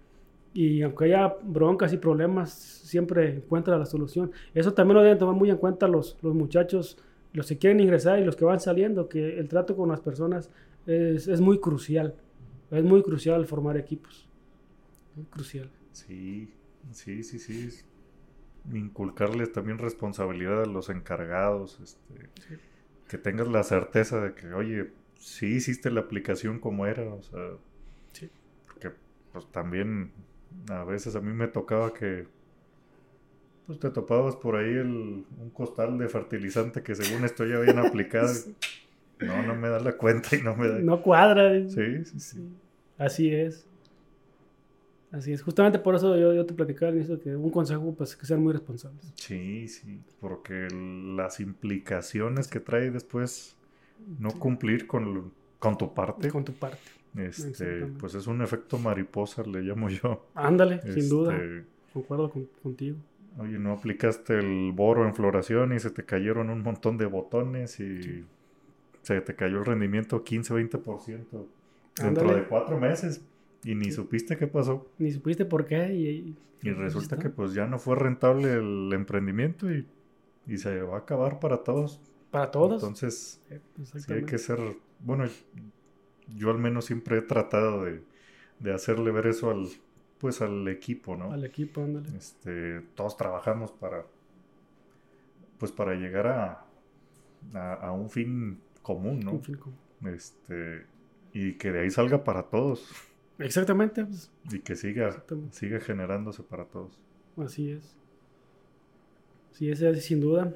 [0.54, 4.32] y aunque haya broncas y problemas, siempre encuentra la solución.
[4.54, 6.98] Eso también lo deben tomar muy en cuenta los, los muchachos,
[7.32, 10.50] los que quieren ingresar y los que van saliendo, que el trato con las personas
[10.86, 12.14] es, es muy crucial.
[12.70, 14.28] Es muy crucial formar equipos.
[15.14, 15.70] Muy crucial.
[15.92, 16.52] Sí,
[16.90, 17.70] sí, sí, sí.
[18.72, 21.78] Inculcarles también responsabilidad a los encargados.
[21.80, 22.54] Este, Sí.
[23.12, 27.02] Que tengas la certeza de que, oye, sí hiciste la aplicación como era.
[27.04, 27.40] O sea,
[28.12, 28.30] Sí.
[28.66, 28.90] porque
[29.34, 30.12] pues también
[30.70, 32.26] a veces a mí me tocaba que
[33.66, 34.86] pues te topabas por ahí el,
[35.38, 38.32] un costal de fertilizante que según esto ya habían aplicado.
[39.20, 40.78] No, no me da la cuenta y no me da.
[40.80, 41.52] No cuadra.
[41.68, 42.18] Sí, sí.
[42.18, 42.48] Sí,
[42.98, 43.68] Así es.
[45.12, 45.42] Así es.
[45.42, 48.42] Justamente por eso yo, yo te platicaba al inicio que un consejo, pues, que sean
[48.42, 49.12] muy responsables.
[49.16, 53.54] Sí, sí, porque las implicaciones que trae después
[54.18, 56.78] no cumplir con, con tu parte, Con tu parte.
[57.18, 60.26] este, pues es un efecto mariposa, le llamo yo.
[60.34, 61.36] Ándale, sin duda.
[61.36, 62.96] Este, Concuerdo con- contigo.
[63.38, 67.78] Oye, no aplicaste el boro en floración y se te cayeron un montón de botones
[67.80, 68.24] y Sí.
[69.02, 71.46] se te cayó el rendimiento 15-20%
[71.96, 72.34] dentro Ándale.
[72.40, 73.22] de cuatro meses
[73.64, 73.92] y ni Sí.
[73.92, 74.86] supiste qué pasó.
[74.98, 75.92] Ni supiste por qué.
[75.94, 79.86] Y, y- Y ahí resulta que pues ya no fue rentable el emprendimiento y,
[80.46, 82.00] y se va a acabar para todos.
[82.30, 82.82] Para todos.
[82.82, 83.40] Entonces,
[83.96, 84.58] sí hay que ser,
[85.00, 85.24] bueno,
[86.36, 88.02] yo al menos siempre he tratado de,
[88.60, 89.68] de hacerle ver eso al,
[90.18, 91.32] pues al equipo, ¿no?
[91.32, 92.16] Al equipo, ándale.
[92.16, 94.06] Este, todos trabajamos para,
[95.58, 96.64] pues para llegar a,
[97.54, 99.32] a, a un fin común, ¿no?
[99.32, 99.78] Un fin común.
[100.14, 100.86] Este,
[101.32, 102.88] y que de ahí salga para todos
[103.42, 106.98] Exactamente, pues, y que siga, siga generándose para todos.
[107.36, 107.96] así es.
[109.52, 110.54] Sí, ese es sin duda.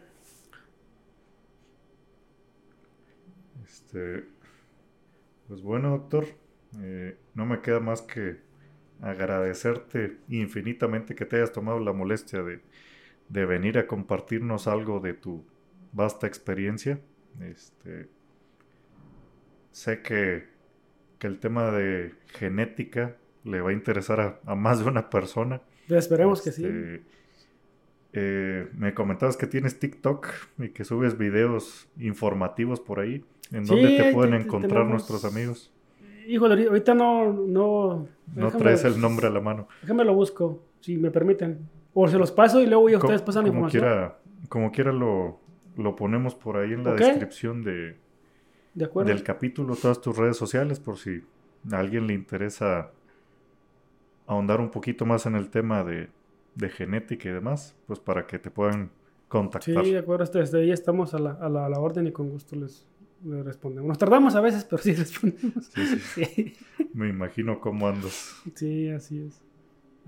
[3.64, 4.24] Este,
[5.48, 6.26] Pues bueno, doctor,
[6.80, 8.38] eh, no me queda más que
[9.00, 12.60] agradecerte infinitamente que te hayas tomado la molestia de,
[13.28, 15.44] de venir a compartirnos algo de tu
[15.92, 17.00] vasta experiencia.
[17.40, 18.08] Este,
[19.72, 20.48] sé que,
[21.18, 25.60] que el tema de genética le va a interesar a, más de una persona.
[25.88, 26.64] esperemos que sí.
[26.64, 27.02] Este,
[28.12, 33.24] eh, me comentabas que tienes TikTok y que subes videos informativos por ahí.
[33.52, 35.72] ¿En dónde te pueden encontrar nuestros amigos?
[36.26, 37.32] Híjole, ahorita no...
[37.32, 39.68] No, no traes el nombre a la mano.
[39.82, 41.68] Déjame lo busco, si me permiten.
[41.94, 43.82] O se los paso y luego ya ustedes pasan la información.
[43.82, 45.40] Quiera, como quiera lo,
[45.76, 47.96] lo ponemos por ahí en la descripción de,
[48.76, 51.22] del capítulo, todas tus redes sociales, por si
[51.72, 52.90] a alguien le interesa
[54.26, 56.10] ahondar un poquito más en el tema de,
[56.54, 58.90] de genética y demás, pues para que te puedan
[59.28, 59.84] contactar.
[59.84, 62.30] Sí, de acuerdo, desde ahí estamos a la, a la, a la orden y con
[62.30, 62.86] gusto les,
[63.24, 63.88] respondemos.
[63.88, 65.70] Nos tardamos a veces, pero sí respondemos.
[66.14, 66.54] Sí,
[66.92, 68.36] Me imagino cómo andas.
[68.54, 69.42] Sí, así es.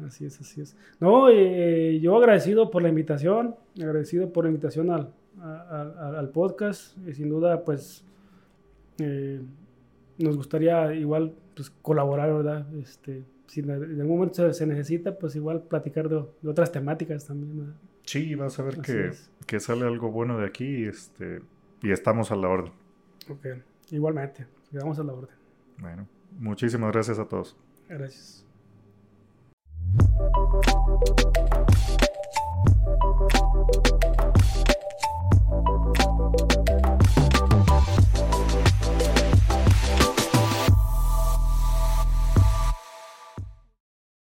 [0.06, 0.76] Así es, así es.
[1.00, 6.96] No, eh, yo agradecido por la invitación, agradecido por la invitación al, al, podcast.
[7.06, 8.04] Y sin duda, pues,
[8.98, 9.40] eh,
[10.18, 12.74] nos gustaría igual pues, colaborar, ¿verdad?
[12.74, 17.74] Este, si en algún momento se, necesita, pues igual platicar de, otras temáticas también.
[18.04, 19.12] Sí, vas a ver que,
[19.46, 21.40] que, sale algo bueno de aquí y, este,
[21.82, 22.72] y estamos a la orden.
[23.28, 23.46] Ok,
[23.90, 25.36] igualmente, quedamos a la orden.
[25.78, 26.06] Bueno,
[26.38, 27.56] muchísimas gracias a todos.
[27.88, 28.44] Gracias.